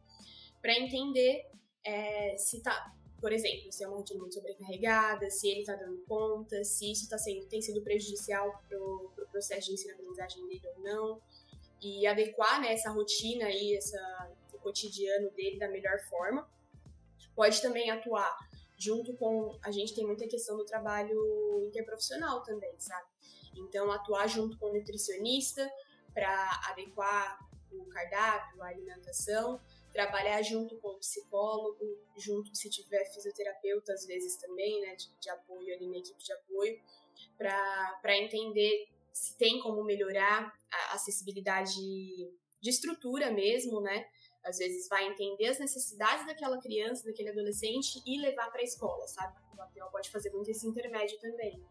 [0.61, 1.47] para entender
[1.85, 6.03] é, se tá, por exemplo, se é uma rotina muito sobrecarregada, se ele está dando
[6.07, 10.69] conta, se isso tá sendo, tem sido prejudicial para o pro processo de ensino-aprendizagem dele
[10.77, 11.23] ou não,
[11.83, 16.49] e adequar né, essa rotina aí, essa, o cotidiano dele da melhor forma.
[17.35, 18.37] Pode também atuar
[18.81, 19.59] junto com.
[19.63, 21.15] A gente tem muita questão do trabalho
[21.67, 23.07] interprofissional também, sabe?
[23.55, 25.71] Então, atuar junto com o nutricionista
[26.15, 27.39] para adequar
[27.71, 29.61] o cardápio, a alimentação,
[29.93, 31.85] trabalhar junto com o psicólogo,
[32.17, 36.33] junto se tiver fisioterapeuta às vezes também, né, de, de apoio ali na equipe de
[36.33, 36.81] apoio,
[37.37, 41.79] para entender se tem como melhorar a acessibilidade
[42.61, 44.07] de estrutura mesmo, né?
[44.43, 49.07] Às vezes vai entender as necessidades daquela criança, daquele adolescente e levar para a escola,
[49.07, 49.37] sabe?
[49.57, 51.63] O APO pode fazer muito esse intermédio também.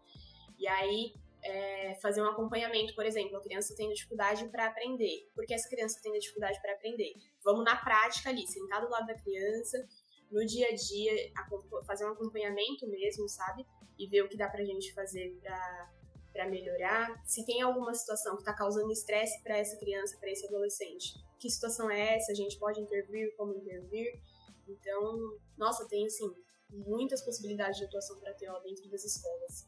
[0.57, 5.29] E aí é, fazer um acompanhamento, por exemplo, a criança tem dificuldade para aprender.
[5.33, 7.13] Por que essa criança tem dificuldade para aprender?
[7.43, 9.87] Vamos na prática ali, sentar do lado da criança,
[10.31, 11.31] no dia a dia,
[11.85, 13.65] fazer um acompanhamento mesmo, sabe?
[13.97, 15.91] E ver o que dá pra gente fazer para
[16.31, 20.45] para melhorar, se tem alguma situação que está causando estresse para essa criança, para esse
[20.45, 21.13] adolescente.
[21.39, 22.31] Que situação é essa?
[22.31, 24.19] A gente pode intervir, como intervir?
[24.67, 26.31] Então, nossa, tem assim
[26.69, 29.67] muitas possibilidades de atuação para TO dentro das escolas.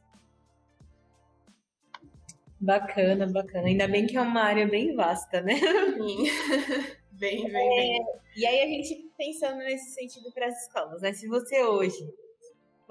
[2.59, 3.67] Bacana, bacana.
[3.67, 5.55] Ainda bem que é uma área bem vasta, né?
[5.55, 6.25] Sim.
[7.11, 8.05] bem, bem, é, bem.
[8.35, 11.11] E aí a gente pensando nesse sentido para as escolas, né?
[11.11, 12.07] Se você hoje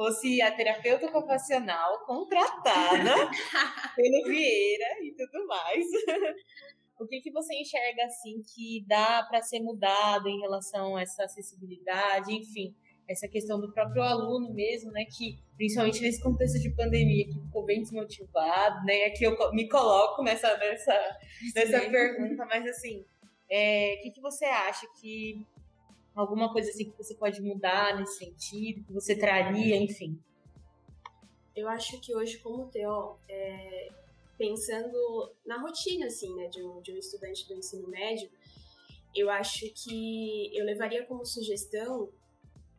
[0.00, 3.12] fosse a terapeuta ocupacional contratada
[3.94, 5.84] pelo Vieira e tudo mais,
[6.98, 11.24] o que, que você enxerga assim que dá para ser mudado em relação a essa
[11.24, 12.74] acessibilidade, enfim,
[13.06, 17.66] essa questão do próprio aluno mesmo, né, que principalmente nesse contexto de pandemia que ficou
[17.66, 21.18] bem desmotivado, né, aqui eu me coloco nessa nessa,
[21.54, 23.04] nessa pergunta, mas assim,
[23.50, 25.44] é, o que, que você acha que
[26.20, 30.18] alguma coisa assim que você pode mudar nesse sentido, que você traria, enfim?
[31.54, 33.88] Eu acho que hoje, como TO, é,
[34.38, 38.30] pensando na rotina, assim, né, de um, de um estudante do ensino médio,
[39.14, 42.08] eu acho que eu levaria como sugestão,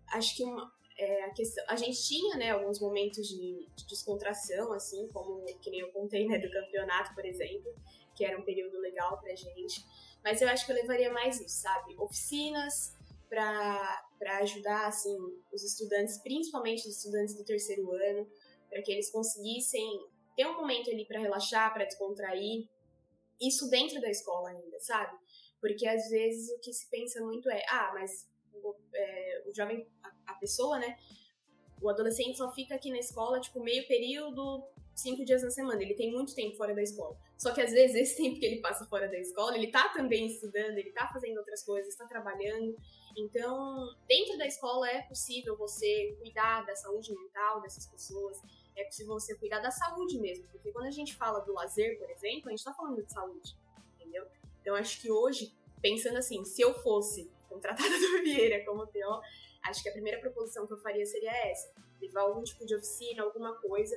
[0.07, 4.71] acho que uma, é, a questão, a gente tinha, né, alguns momentos de, de, descontração,
[4.71, 7.73] assim, como que nem eu contei, né, do campeonato, por exemplo,
[8.15, 9.85] que era um período legal pra gente,
[10.23, 11.95] mas eu acho que eu levaria mais isso, sabe?
[11.97, 12.95] Oficinas,
[13.31, 15.15] para ajudar assim
[15.53, 18.29] os estudantes, principalmente os estudantes do terceiro ano,
[18.69, 20.05] para que eles conseguissem
[20.35, 22.67] ter um momento ali para relaxar, para descontrair.
[23.39, 25.17] Isso dentro da escola ainda, sabe?
[25.61, 29.87] Porque às vezes o que se pensa muito é, ah, mas o, é, o jovem,
[30.03, 30.97] a, a pessoa, né?
[31.81, 34.61] O adolescente só fica aqui na escola, tipo, meio período,
[34.93, 35.81] cinco dias na semana.
[35.81, 37.17] Ele tem muito tempo fora da escola.
[37.37, 40.27] Só que às vezes esse tempo que ele passa fora da escola, ele tá também
[40.27, 42.75] estudando, ele tá fazendo outras coisas, está trabalhando.
[43.17, 48.41] Então, dentro da escola é possível você cuidar da saúde mental dessas pessoas,
[48.75, 52.09] é possível você cuidar da saúde mesmo, porque quando a gente fala do lazer, por
[52.09, 53.57] exemplo, a gente tá falando de saúde,
[53.95, 54.25] entendeu?
[54.61, 59.21] Então, acho que hoje, pensando assim, se eu fosse contratada do Vieira como TO,
[59.63, 63.23] acho que a primeira proposição que eu faria seria essa: levar algum tipo de oficina,
[63.23, 63.95] alguma coisa,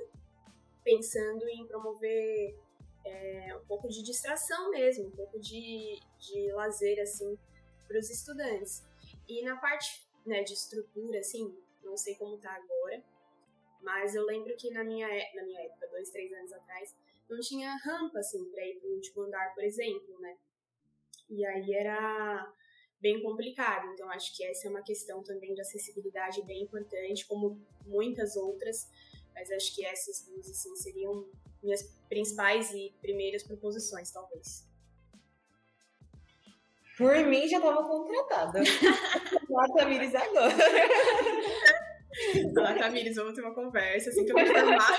[0.83, 2.59] pensando em promover
[3.05, 7.39] é, um pouco de distração mesmo, um pouco de, de lazer, assim,
[7.87, 8.83] para os estudantes.
[9.29, 13.03] E na parte né, de estrutura, assim, não sei como tá agora,
[13.83, 16.95] mas eu lembro que na minha, na minha época, dois, três anos atrás,
[17.29, 20.37] não tinha rampa, assim, para ir pro último andar, por exemplo, né?
[21.29, 22.53] E aí era
[23.01, 23.93] bem complicado.
[23.93, 28.89] Então, acho que essa é uma questão também de acessibilidade bem importante, como muitas outras,
[29.35, 31.29] mas acho que essas duas, assim, seriam
[31.63, 34.67] minhas principais e primeiras proposições, talvez.
[36.97, 38.61] Por mim, já estava contratada.
[39.59, 40.55] a Tamires agora.
[42.57, 44.97] Olá, Tamires, vamos ter uma conversa assim que eu me formar.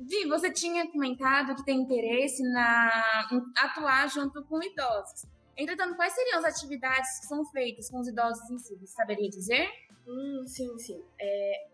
[0.00, 5.26] Vi, você tinha comentado que tem interesse na, em atuar junto com idosos.
[5.56, 8.76] Entretanto, quais seriam as atividades que são feitas com os idosos em si?
[8.76, 9.68] Você saberia dizer?
[10.06, 11.02] Hum, sim, sim.
[11.18, 11.73] É...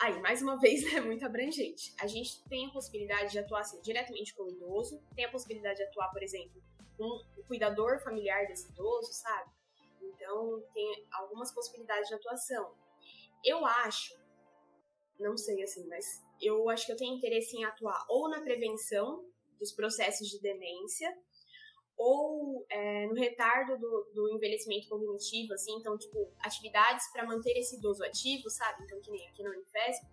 [0.00, 1.94] Aí, mais uma vez, é muito abrangente.
[2.00, 5.76] A gente tem a possibilidade de atuar assim, diretamente com o idoso, tem a possibilidade
[5.76, 6.62] de atuar, por exemplo,
[6.96, 9.50] com o cuidador familiar desse idoso, sabe?
[10.02, 12.74] Então, tem algumas possibilidades de atuação.
[13.44, 14.18] Eu acho,
[15.18, 19.24] não sei assim, mas eu acho que eu tenho interesse em atuar ou na prevenção
[19.58, 21.14] dos processos de demência,
[22.02, 27.76] ou é, no retardo do, do, envelhecimento cognitivo, assim, então, tipo, atividades para manter esse
[27.76, 28.84] idoso ativo, sabe?
[28.84, 30.06] Então, que nem aqui no Unifesp,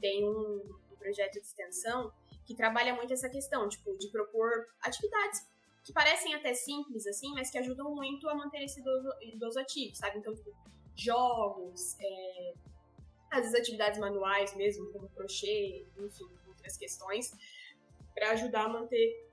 [0.00, 2.10] tem um, projeto de extensão
[2.46, 5.46] que trabalha muito essa questão, tipo, de propor atividades
[5.84, 9.94] que parecem até simples, assim, mas que ajudam muito a manter esse idoso, idoso ativo,
[9.94, 10.18] sabe?
[10.18, 10.50] Então, tipo,
[10.96, 12.54] jogos, é,
[13.30, 17.30] às vezes atividades manuais mesmo, como crochê, enfim, outras questões,
[18.14, 19.29] para ajudar a manter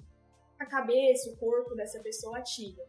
[0.60, 2.84] a cabeça, o corpo dessa pessoa ativa.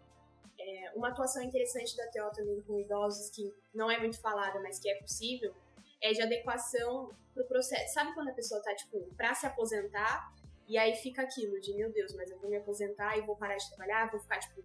[0.58, 4.78] É, uma atuação interessante da TO também com idosos, que não é muito falada, mas
[4.78, 5.54] que é possível,
[6.00, 7.94] é de adequação pro processo.
[7.94, 10.32] Sabe quando a pessoa tá, tipo, pra se aposentar,
[10.66, 13.56] e aí fica aquilo de, meu Deus, mas eu vou me aposentar e vou parar
[13.56, 14.62] de trabalhar, vou ficar, tipo,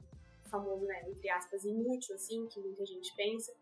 [0.49, 3.53] famoso, né, entre aspas, inútil, assim, que muita gente pensa.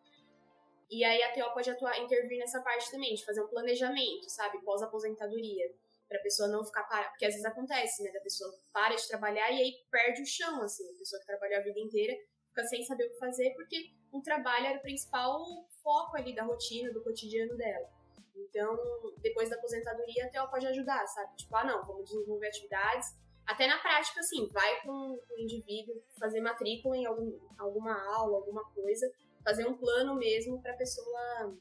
[0.90, 4.62] E aí a TO pode atuar, intervir nessa parte também, de fazer um planejamento, sabe,
[4.62, 5.72] pós-aposentadoria
[6.12, 9.08] para a pessoa não ficar parada, porque às vezes acontece, né, da pessoa para de
[9.08, 12.14] trabalhar e aí perde o chão, assim, a pessoa que trabalhou a vida inteira
[12.50, 15.42] fica sem saber o que fazer porque o trabalho era o principal
[15.82, 17.90] foco ali da rotina, do cotidiano dela.
[18.36, 18.78] Então,
[19.22, 21.34] depois da aposentadoria, até ela pode ajudar, sabe?
[21.38, 23.16] Tipo, ah, não, vamos desenvolver atividades.
[23.46, 28.66] Até na prática, assim, vai com o indivíduo fazer matrícula em algum, alguma aula, alguma
[28.72, 29.10] coisa,
[29.46, 31.56] fazer um plano mesmo para a pessoa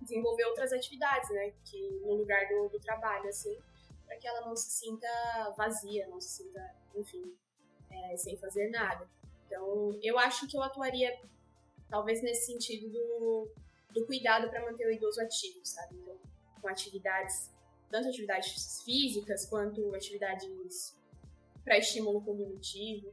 [0.00, 1.52] desenvolver outras atividades, né?
[1.66, 3.58] Que no lugar do, do trabalho, assim
[4.14, 5.08] para que ela não se sinta
[5.56, 7.34] vazia, não se sinta, enfim,
[7.90, 9.08] é, sem fazer nada.
[9.46, 11.18] Então, eu acho que eu atuaria
[11.88, 13.48] talvez nesse sentido do,
[13.90, 15.96] do cuidado para manter o idoso ativo, sabe?
[15.96, 16.16] Então,
[16.60, 17.50] com atividades,
[17.90, 20.96] tanto atividades físicas quanto atividades
[21.64, 23.12] para estímulo cognitivo,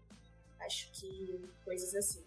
[0.60, 2.24] acho que coisas assim.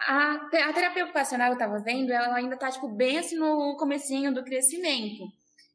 [0.00, 4.32] A, a terapia ocupacional eu tava vendo, ela ainda tá, tipo, bem assim no comecinho
[4.32, 5.24] do crescimento.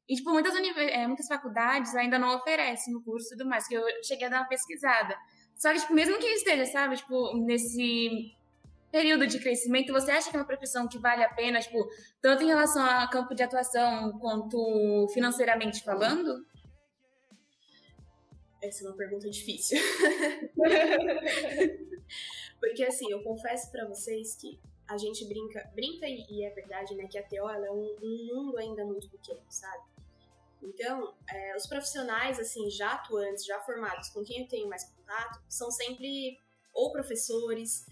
[0.08, 3.74] E, tipo, muitas, é, muitas faculdades ainda não oferecem no curso e tudo mais, que
[3.74, 5.16] eu cheguei a dar uma pesquisada.
[5.56, 8.32] Só que, tipo, mesmo que esteja, sabe, tipo, nesse
[8.92, 11.78] período de crescimento, você acha que é uma profissão que vale a pena, tipo,
[12.22, 16.46] tanto em relação a campo de atuação quanto financeiramente falando?
[18.64, 19.78] Essa é uma pergunta difícil.
[22.60, 27.08] Porque assim, eu confesso para vocês que a gente brinca, brinca e é verdade, né,
[27.08, 29.84] que a TO é um, um mundo ainda muito pequeno, sabe?
[30.62, 35.42] Então, é, os profissionais, assim, já atuantes, já formados, com quem eu tenho mais contato,
[35.48, 36.40] são sempre
[36.74, 37.86] ou professores,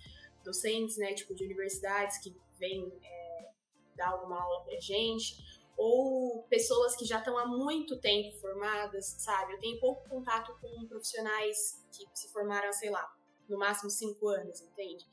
[0.43, 3.49] docentes, né, tipo, de universidades que vêm é,
[3.95, 5.37] dar alguma aula pra gente,
[5.77, 9.53] ou pessoas que já estão há muito tempo formadas, sabe?
[9.53, 13.11] Eu tenho pouco contato com profissionais que se formaram, sei lá,
[13.47, 15.05] no máximo cinco anos, entende?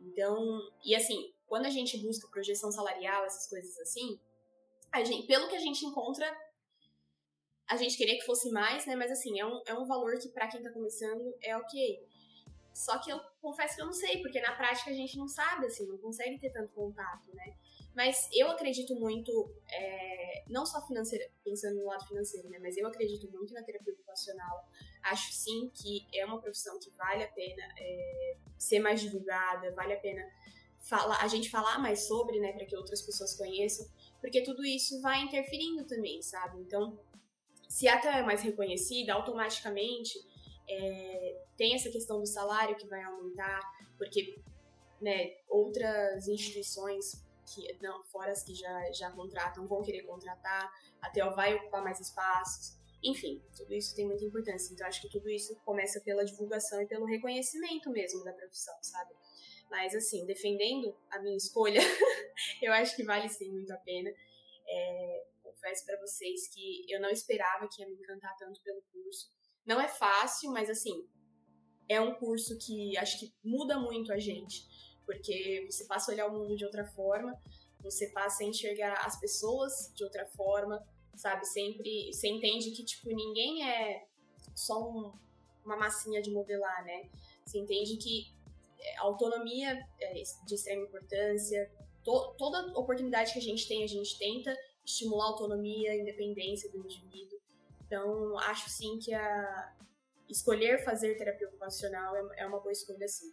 [0.00, 4.18] Então, e assim, quando a gente busca projeção salarial, essas coisas assim,
[5.04, 6.26] gente, pelo que a gente encontra,
[7.68, 8.94] a gente queria que fosse mais, né?
[8.94, 12.06] Mas assim, é um, é um valor que para quem tá começando é ok.
[12.72, 15.66] Só que eu confesso que eu não sei, porque na prática a gente não sabe,
[15.66, 17.56] assim, não consegue ter tanto contato, né?
[17.94, 22.58] Mas eu acredito muito, é, não só financeira, pensando no lado financeiro, né?
[22.60, 24.68] Mas eu acredito muito na terapia ocupacional.
[25.02, 29.92] Acho sim que é uma profissão que vale a pena é, ser mais divulgada, vale
[29.92, 30.22] a pena
[31.20, 32.52] a gente falar mais sobre, né?
[32.52, 33.86] Para que outras pessoas conheçam,
[34.20, 36.60] porque tudo isso vai interferindo também, sabe?
[36.60, 36.98] Então,
[37.68, 40.18] se a é mais reconhecida, automaticamente
[40.68, 43.60] é, tem essa questão do salário que vai aumentar,
[43.96, 44.38] porque
[45.00, 51.10] né, outras instituições que não, fora as que já, já contratam, vão querer contratar, a
[51.10, 52.76] TEL vai ocupar mais espaços.
[53.02, 54.72] Enfim, tudo isso tem muita importância.
[54.72, 59.14] Então, acho que tudo isso começa pela divulgação e pelo reconhecimento mesmo da profissão, sabe?
[59.70, 61.80] Mas, assim, defendendo a minha escolha,
[62.62, 64.10] eu acho que vale sim muito a pena.
[64.66, 69.30] É, confesso para vocês que eu não esperava que ia me encantar tanto pelo curso.
[69.66, 71.06] Não é fácil, mas, assim,
[71.88, 74.66] é um curso que acho que muda muito a gente
[75.04, 77.38] porque você passa a olhar o mundo de outra forma,
[77.80, 80.82] você passa a enxergar as pessoas de outra forma,
[81.14, 81.44] sabe?
[81.46, 84.06] Sempre você entende que tipo ninguém é
[84.54, 85.12] só um,
[85.64, 87.08] uma massinha de modelar, né?
[87.44, 88.32] Você entende que
[88.98, 91.70] a autonomia é de extrema importância,
[92.02, 96.70] to, toda oportunidade que a gente tem, a gente tenta estimular a autonomia, a independência
[96.70, 97.38] do indivíduo.
[97.86, 99.74] Então, acho sim que a
[100.28, 103.32] escolher fazer terapia ocupacional é, é uma boa escolha, sim.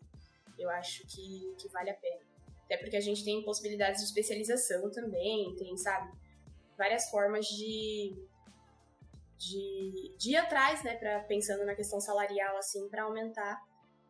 [0.62, 2.22] Eu acho que, que vale a pena.
[2.66, 6.10] Até porque a gente tem possibilidades de especialização também, tem, sabe,
[6.78, 8.16] várias formas de,
[9.38, 13.62] de, de ir atrás, né, pra, pensando na questão salarial, assim, para aumentar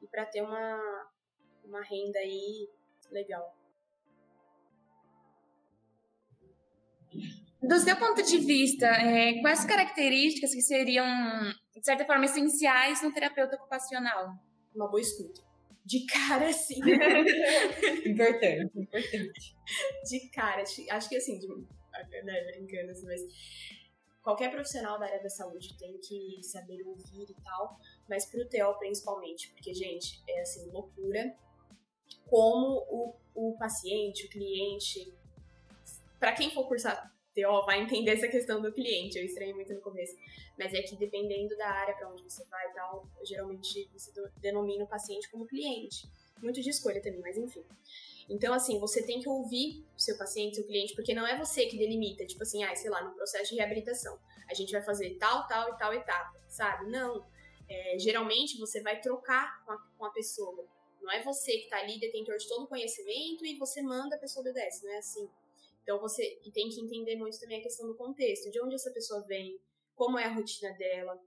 [0.01, 1.09] e para ter uma,
[1.63, 2.69] uma renda aí
[3.09, 3.55] legal.
[7.61, 11.05] Do seu ponto de vista, é, quais características que seriam,
[11.75, 14.33] de certa forma, essenciais no terapeuta ocupacional?
[14.75, 15.50] Uma boa escuta.
[15.85, 16.79] De cara, sim.
[18.05, 19.55] importante, importante.
[20.03, 23.21] De cara, acho que assim, de, né, brincando assim, mas
[24.21, 28.77] qualquer profissional da área da saúde tem que saber ouvir e tal, mas pro TO
[28.79, 31.35] principalmente, porque, gente, é assim, loucura
[32.29, 35.13] como o, o paciente, o cliente,
[36.19, 37.10] para quem for cursar
[37.65, 40.15] Vai entender essa questão do cliente, eu estranhei muito no começo,
[40.57, 44.83] mas é que dependendo da área para onde você vai e tal, geralmente você denomina
[44.83, 46.09] o paciente como cliente.
[46.41, 47.63] Muito de escolha também, mas enfim.
[48.27, 51.67] Então, assim, você tem que ouvir o seu paciente, seu cliente, porque não é você
[51.67, 54.17] que delimita, tipo assim, ah, sei lá, no processo de reabilitação,
[54.49, 56.89] a gente vai fazer tal, tal e tal etapa, sabe?
[56.89, 57.25] Não.
[57.69, 60.65] É, geralmente você vai trocar com a, com a pessoa.
[61.01, 64.19] Não é você que está ali, detentor de todo o conhecimento, e você manda a
[64.19, 65.29] pessoa obedece, não é assim.
[65.83, 69.21] Então você tem que entender muito também a questão do contexto, de onde essa pessoa
[69.21, 69.59] vem,
[69.95, 71.19] como é a rotina dela,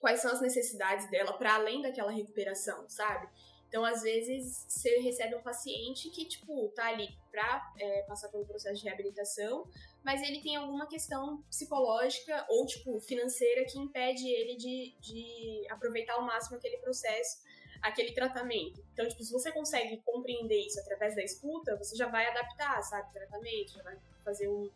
[0.00, 3.28] quais são as necessidades dela para além daquela recuperação, sabe?
[3.68, 8.46] Então, às vezes, você recebe um paciente que, tipo, tá ali pra é, passar pelo
[8.46, 9.68] processo de reabilitação,
[10.04, 16.14] mas ele tem alguma questão psicológica ou, tipo, financeira que impede ele de, de aproveitar
[16.14, 17.44] ao máximo aquele processo
[17.82, 18.82] aquele tratamento.
[18.92, 23.08] Então, tipo, se você consegue compreender isso através da escuta, você já vai adaptar, sabe,
[23.08, 24.70] o tratamento, já vai fazer um,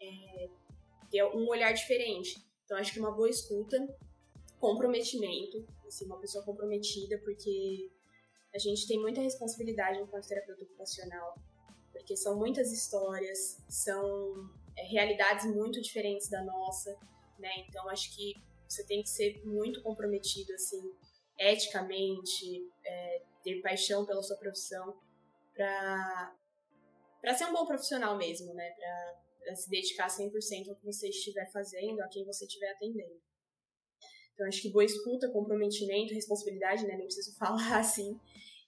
[0.00, 0.48] é,
[1.10, 2.44] ter um olhar diferente.
[2.64, 3.76] Então, acho que uma boa escuta,
[4.58, 7.90] comprometimento, assim, uma pessoa comprometida, porque
[8.54, 11.38] a gente tem muita responsabilidade enquanto terapeuta ocupacional,
[11.92, 16.96] porque são muitas histórias, são é, realidades muito diferentes da nossa,
[17.38, 17.50] né?
[17.68, 18.34] Então, acho que
[18.68, 20.92] você tem que ser muito comprometido, assim,
[21.38, 24.96] eticamente, é, ter paixão pela sua profissão,
[25.54, 26.34] para
[27.20, 28.70] para ser um bom profissional mesmo, né?
[28.70, 33.20] Para se dedicar 100% ao que você estiver fazendo, a quem você estiver atendendo.
[34.32, 36.94] Então, acho que boa escuta, comprometimento, responsabilidade, né?
[36.94, 38.20] Nem preciso falar assim.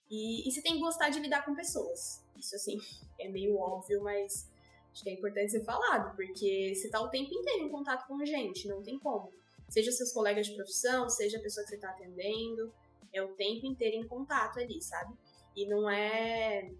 [0.09, 2.21] E, e você tem que gostar de lidar com pessoas.
[2.37, 2.77] Isso, assim,
[3.17, 4.49] é meio óbvio, mas
[4.91, 8.25] acho que é importante ser falado, porque você tá o tempo inteiro em contato com
[8.25, 9.31] gente, não tem como
[9.69, 12.73] seja seus colegas de profissão, seja a pessoa que você está atendendo,
[13.13, 15.13] é o tempo inteiro em contato ali, sabe?
[15.55, 16.71] E não é.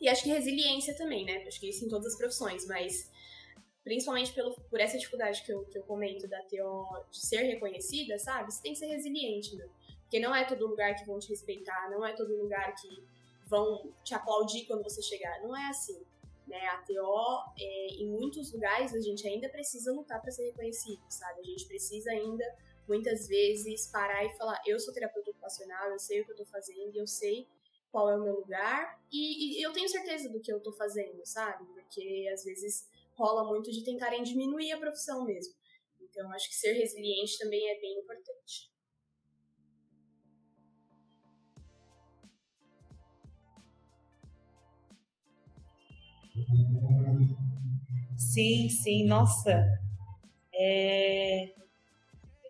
[0.00, 1.44] E acho que resiliência também, né?
[1.46, 3.10] Acho que isso em todas as profissões, mas
[3.82, 8.18] principalmente pelo, por essa dificuldade que eu, que eu comento da TO de ser reconhecida,
[8.18, 8.52] sabe?
[8.52, 9.68] Você tem que ser resiliente, meu.
[10.02, 13.02] Porque não é todo lugar que vão te respeitar, não é todo lugar que
[13.46, 15.40] vão te aplaudir quando você chegar.
[15.42, 16.00] Não é assim.
[16.46, 16.60] Né?
[16.68, 21.40] A TO, é, em muitos lugares, a gente ainda precisa lutar para ser reconhecido, sabe?
[21.40, 22.44] A gente precisa ainda,
[22.86, 26.46] muitas vezes, parar e falar: eu sou terapeuta ocupacional, eu sei o que eu estou
[26.46, 27.48] fazendo, eu sei
[27.90, 31.24] qual é o meu lugar e, e eu tenho certeza do que eu estou fazendo,
[31.24, 31.64] sabe?
[31.72, 35.54] Porque às vezes rola muito de tentarem diminuir a profissão mesmo.
[36.00, 38.73] Então, acho que ser resiliente também é bem importante.
[48.16, 49.64] Sim, sim, nossa.
[50.52, 51.50] É,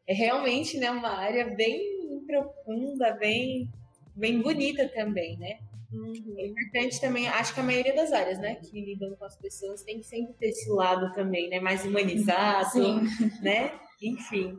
[0.06, 3.68] é realmente né, uma área bem profunda, bem,
[4.14, 5.58] bem bonita também, né?
[5.92, 6.34] Uhum.
[6.38, 9.82] É importante também, acho que a maioria das áreas, né, que lidam com as pessoas
[9.82, 13.02] tem que sempre ter esse lado também, né, mais humanizado, Sim.
[13.40, 13.78] né?
[14.02, 14.58] Enfim.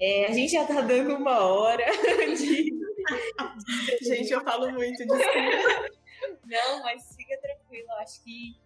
[0.00, 1.84] É, a gente já tá dando uma hora
[2.36, 2.70] de...
[4.02, 5.94] gente, eu falo muito, desculpa.
[6.46, 8.56] Não, mas fica tranquilo, acho que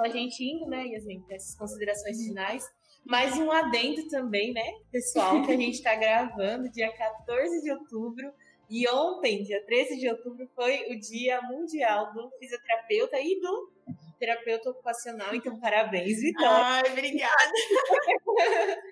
[0.00, 2.64] com a gente indo, né, Yasmin, para essas considerações finais.
[3.04, 8.32] Mais um adendo também, né, pessoal, que a gente está gravando dia 14 de outubro.
[8.70, 13.72] E ontem, dia 13 de outubro, foi o Dia Mundial do Fisioterapeuta e do
[14.18, 15.34] Terapeuta Ocupacional.
[15.34, 16.82] Então, parabéns, Vitória.
[16.86, 17.52] Ai, obrigada.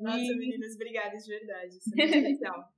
[0.00, 1.76] Nossa, meninas, obrigada de verdade.
[1.76, 2.68] Isso é muito legal.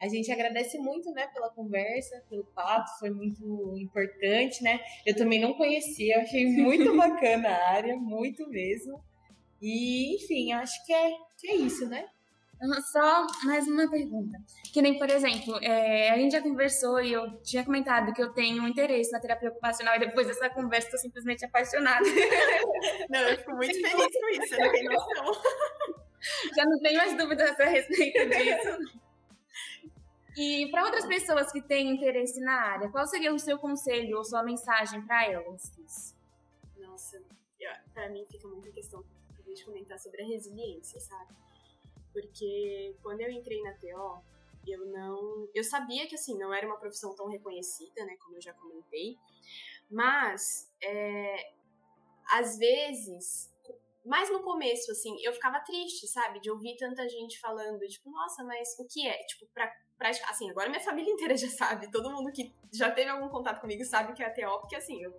[0.00, 4.80] A gente agradece muito, né, pela conversa, pelo papo, foi muito importante, né?
[5.06, 9.02] Eu também não conhecia, achei muito bacana a área, muito mesmo.
[9.62, 12.06] E, enfim, acho que é, que é isso, né?
[12.92, 14.38] Só mais uma pergunta.
[14.72, 18.32] Que nem, por exemplo, é, a gente já conversou e eu tinha comentado que eu
[18.32, 22.04] tenho um interesse na terapia ocupacional e depois dessa conversa estou simplesmente apaixonada.
[23.10, 25.42] Não, eu fico muito feliz com isso, você não tem noção.
[26.56, 29.03] Já não tenho mais dúvidas a respeito disso.
[30.36, 34.24] E para outras pessoas que têm interesse na área, qual seria o seu conselho ou
[34.24, 35.72] sua mensagem para elas?
[36.76, 37.22] Nossa,
[37.92, 39.04] para mim fica muita questão
[39.54, 41.32] de comentar sobre a resiliência, sabe?
[42.12, 44.22] Porque quando eu entrei na TO,
[44.66, 45.48] eu não.
[45.54, 48.16] Eu sabia que assim, não era uma profissão tão reconhecida, né?
[48.16, 49.16] Como eu já comentei.
[49.90, 51.52] Mas é,
[52.30, 53.53] às vezes
[54.04, 56.40] mais no começo, assim, eu ficava triste, sabe?
[56.40, 59.16] De ouvir tanta gente falando, tipo, nossa, mas o que é?
[59.24, 63.08] Tipo, pra, pra assim, agora minha família inteira já sabe, todo mundo que já teve
[63.08, 65.18] algum contato comigo sabe que é a TO, porque assim, eu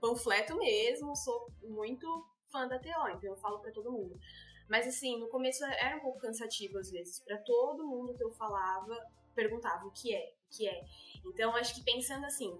[0.00, 4.18] panfleto mesmo, sou muito fã da TO, então eu falo para todo mundo.
[4.68, 8.30] Mas assim, no começo era um pouco cansativo às vezes, para todo mundo que eu
[8.30, 8.96] falava,
[9.34, 10.84] perguntava o que é, o que é.
[11.26, 12.56] Então acho que pensando assim,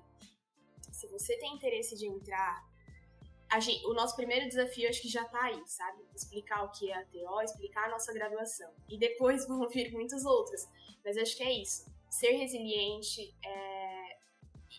[0.90, 2.71] se você tem interesse de entrar
[3.60, 6.02] Gente, o nosso primeiro desafio acho que já tá aí, sabe?
[6.14, 8.70] Explicar o que é a TO, explicar a nossa graduação.
[8.88, 10.66] E depois vão vir muitos outros.
[11.04, 11.90] Mas acho que é isso.
[12.08, 14.16] Ser resiliente é...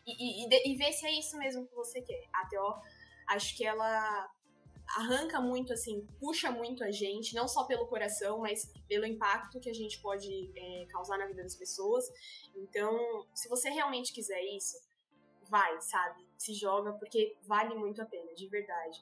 [0.05, 2.27] e, e, e, ver se é isso mesmo que você quer.
[2.33, 2.81] A TO,
[3.27, 4.29] acho que ela
[4.95, 9.69] arranca muito, assim, puxa muito a gente, não só pelo coração, mas pelo impacto que
[9.69, 12.05] a gente pode é, causar na vida das pessoas.
[12.55, 14.77] Então, se você realmente quiser isso,
[15.49, 16.25] vai, sabe?
[16.37, 18.99] Se joga, porque vale muito a pena, de verdade.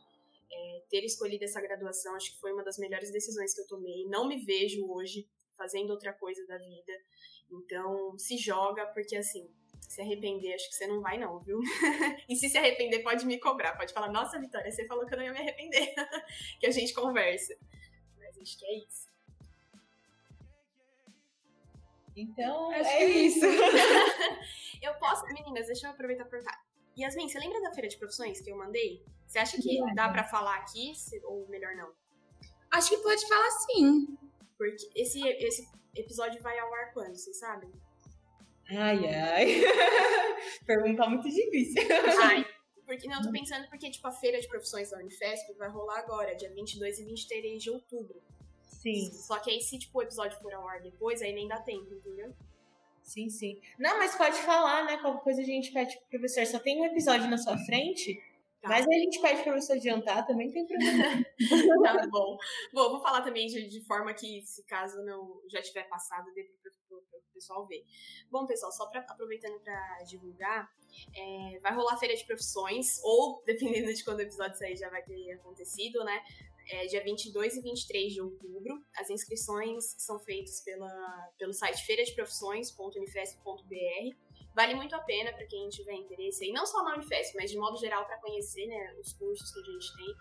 [0.52, 4.06] É, ter escolhido essa graduação, acho que foi uma das melhores decisões que eu tomei.
[4.08, 6.94] Não me vejo hoje fazendo outra coisa da vida.
[7.50, 9.50] Então, se joga, porque assim,
[9.88, 11.60] se arrepender, acho que você não vai, não, viu?
[12.30, 13.78] e se se arrepender, pode me cobrar.
[13.78, 15.94] Pode falar, nossa, Vitória, você falou que eu não ia me arrepender.
[16.60, 17.56] que a gente conversa.
[18.18, 19.11] Mas acho que é isso.
[22.16, 23.46] Então, acho é, é isso.
[24.82, 25.26] eu posso.
[25.26, 26.62] Meninas, deixa eu aproveitar para perguntar.
[26.98, 29.04] Yasmin, você lembra da feira de profissões que eu mandei?
[29.26, 30.92] Você acha que dá para falar aqui
[31.24, 31.94] ou melhor não?
[32.72, 34.18] Acho que pode falar sim.
[34.58, 37.72] Porque esse, esse episódio vai ao ar quando, vocês sabem?
[38.70, 39.62] Ai, ai.
[40.66, 41.82] Pergunta muito difícil.
[42.22, 42.46] Ai,
[42.86, 46.00] porque, não, eu tô pensando porque, tipo, a feira de profissões da Unifesp vai rolar
[46.00, 48.22] agora, dia 22 e 23 de outubro.
[48.72, 49.12] Sim.
[49.12, 51.94] Só que aí, se, tipo, o episódio for ao ar depois, aí nem dá tempo,
[51.94, 52.34] entendeu?
[53.04, 53.60] Sim, sim.
[53.78, 54.98] Não, mas pode falar, né?
[54.98, 56.46] Qualquer coisa a gente pede pro professor.
[56.46, 58.16] Só tem um episódio na sua frente,
[58.62, 58.70] tá.
[58.70, 61.26] mas aí a gente pede pro professor adiantar, também tem problema.
[61.84, 62.38] tá bom.
[62.74, 66.44] Bom, vou falar também de, de, forma que, se caso não já tiver passado, dê
[66.62, 67.84] pro, pro pessoal ver.
[68.30, 70.70] Bom, pessoal, só pra, aproveitando para divulgar,
[71.16, 74.90] é, vai rolar a feira de profissões, ou dependendo de quando o episódio sair, já
[74.90, 76.24] vai ter acontecido, né?
[76.68, 78.82] É, dia 22 e 23 de outubro.
[78.96, 84.16] As inscrições são feitas pela, pelo site feiradeprofissões.unifesp.br.
[84.54, 87.58] Vale muito a pena para quem tiver interesse, e não só na Unifesp, mas de
[87.58, 90.14] modo geral para conhecer né, os cursos que a gente tem.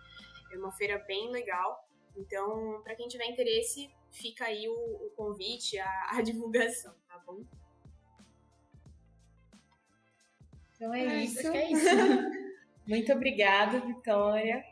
[0.53, 1.89] É uma feira bem legal.
[2.17, 7.45] Então, para quem tiver interesse, fica aí o, o convite, a, a, divulgação, tá bom?
[10.75, 11.47] Então é, é isso.
[11.49, 11.87] É isso.
[12.87, 14.65] muito obrigada, Vitória.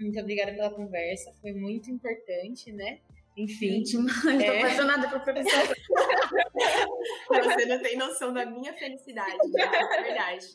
[0.00, 3.00] Muito obrigada pela conversa, foi muito importante, né?
[3.36, 3.82] Enfim.
[3.82, 4.50] Demais, é...
[4.50, 5.76] tô apaixonada por professor.
[7.28, 9.62] Você não tem noção da minha felicidade, né?
[9.62, 10.46] é verdade.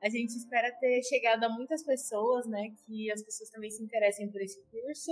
[0.00, 2.72] A gente espera ter chegado a muitas pessoas, né?
[2.86, 5.10] Que as pessoas também se interessem por esse curso.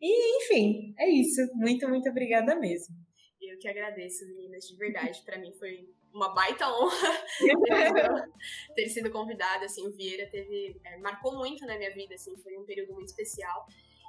[0.00, 1.40] E, enfim, é isso.
[1.54, 2.94] Muito, muito obrigada mesmo.
[3.40, 5.22] Eu que agradeço, meninas, de verdade.
[5.24, 7.26] Para mim foi uma baita honra
[8.74, 12.56] ter sido convidada, assim, o Vieira teve, é, marcou muito na minha vida, assim, foi
[12.56, 13.66] um período muito especial,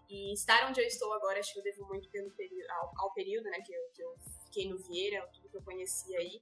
[0.10, 3.14] e estar onde eu estou agora, acho que eu devo muito pelo período, ao, ao
[3.14, 6.42] período, né, que eu, que eu fiquei no Vieira, tudo que eu conheci aí,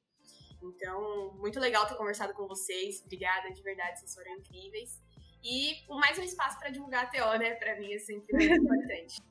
[0.62, 5.02] então, muito legal ter conversado com vocês, obrigada, de verdade, vocês foram incríveis,
[5.44, 9.31] e mais um espaço para divulgar a TO, né, para mim é sempre muito importante.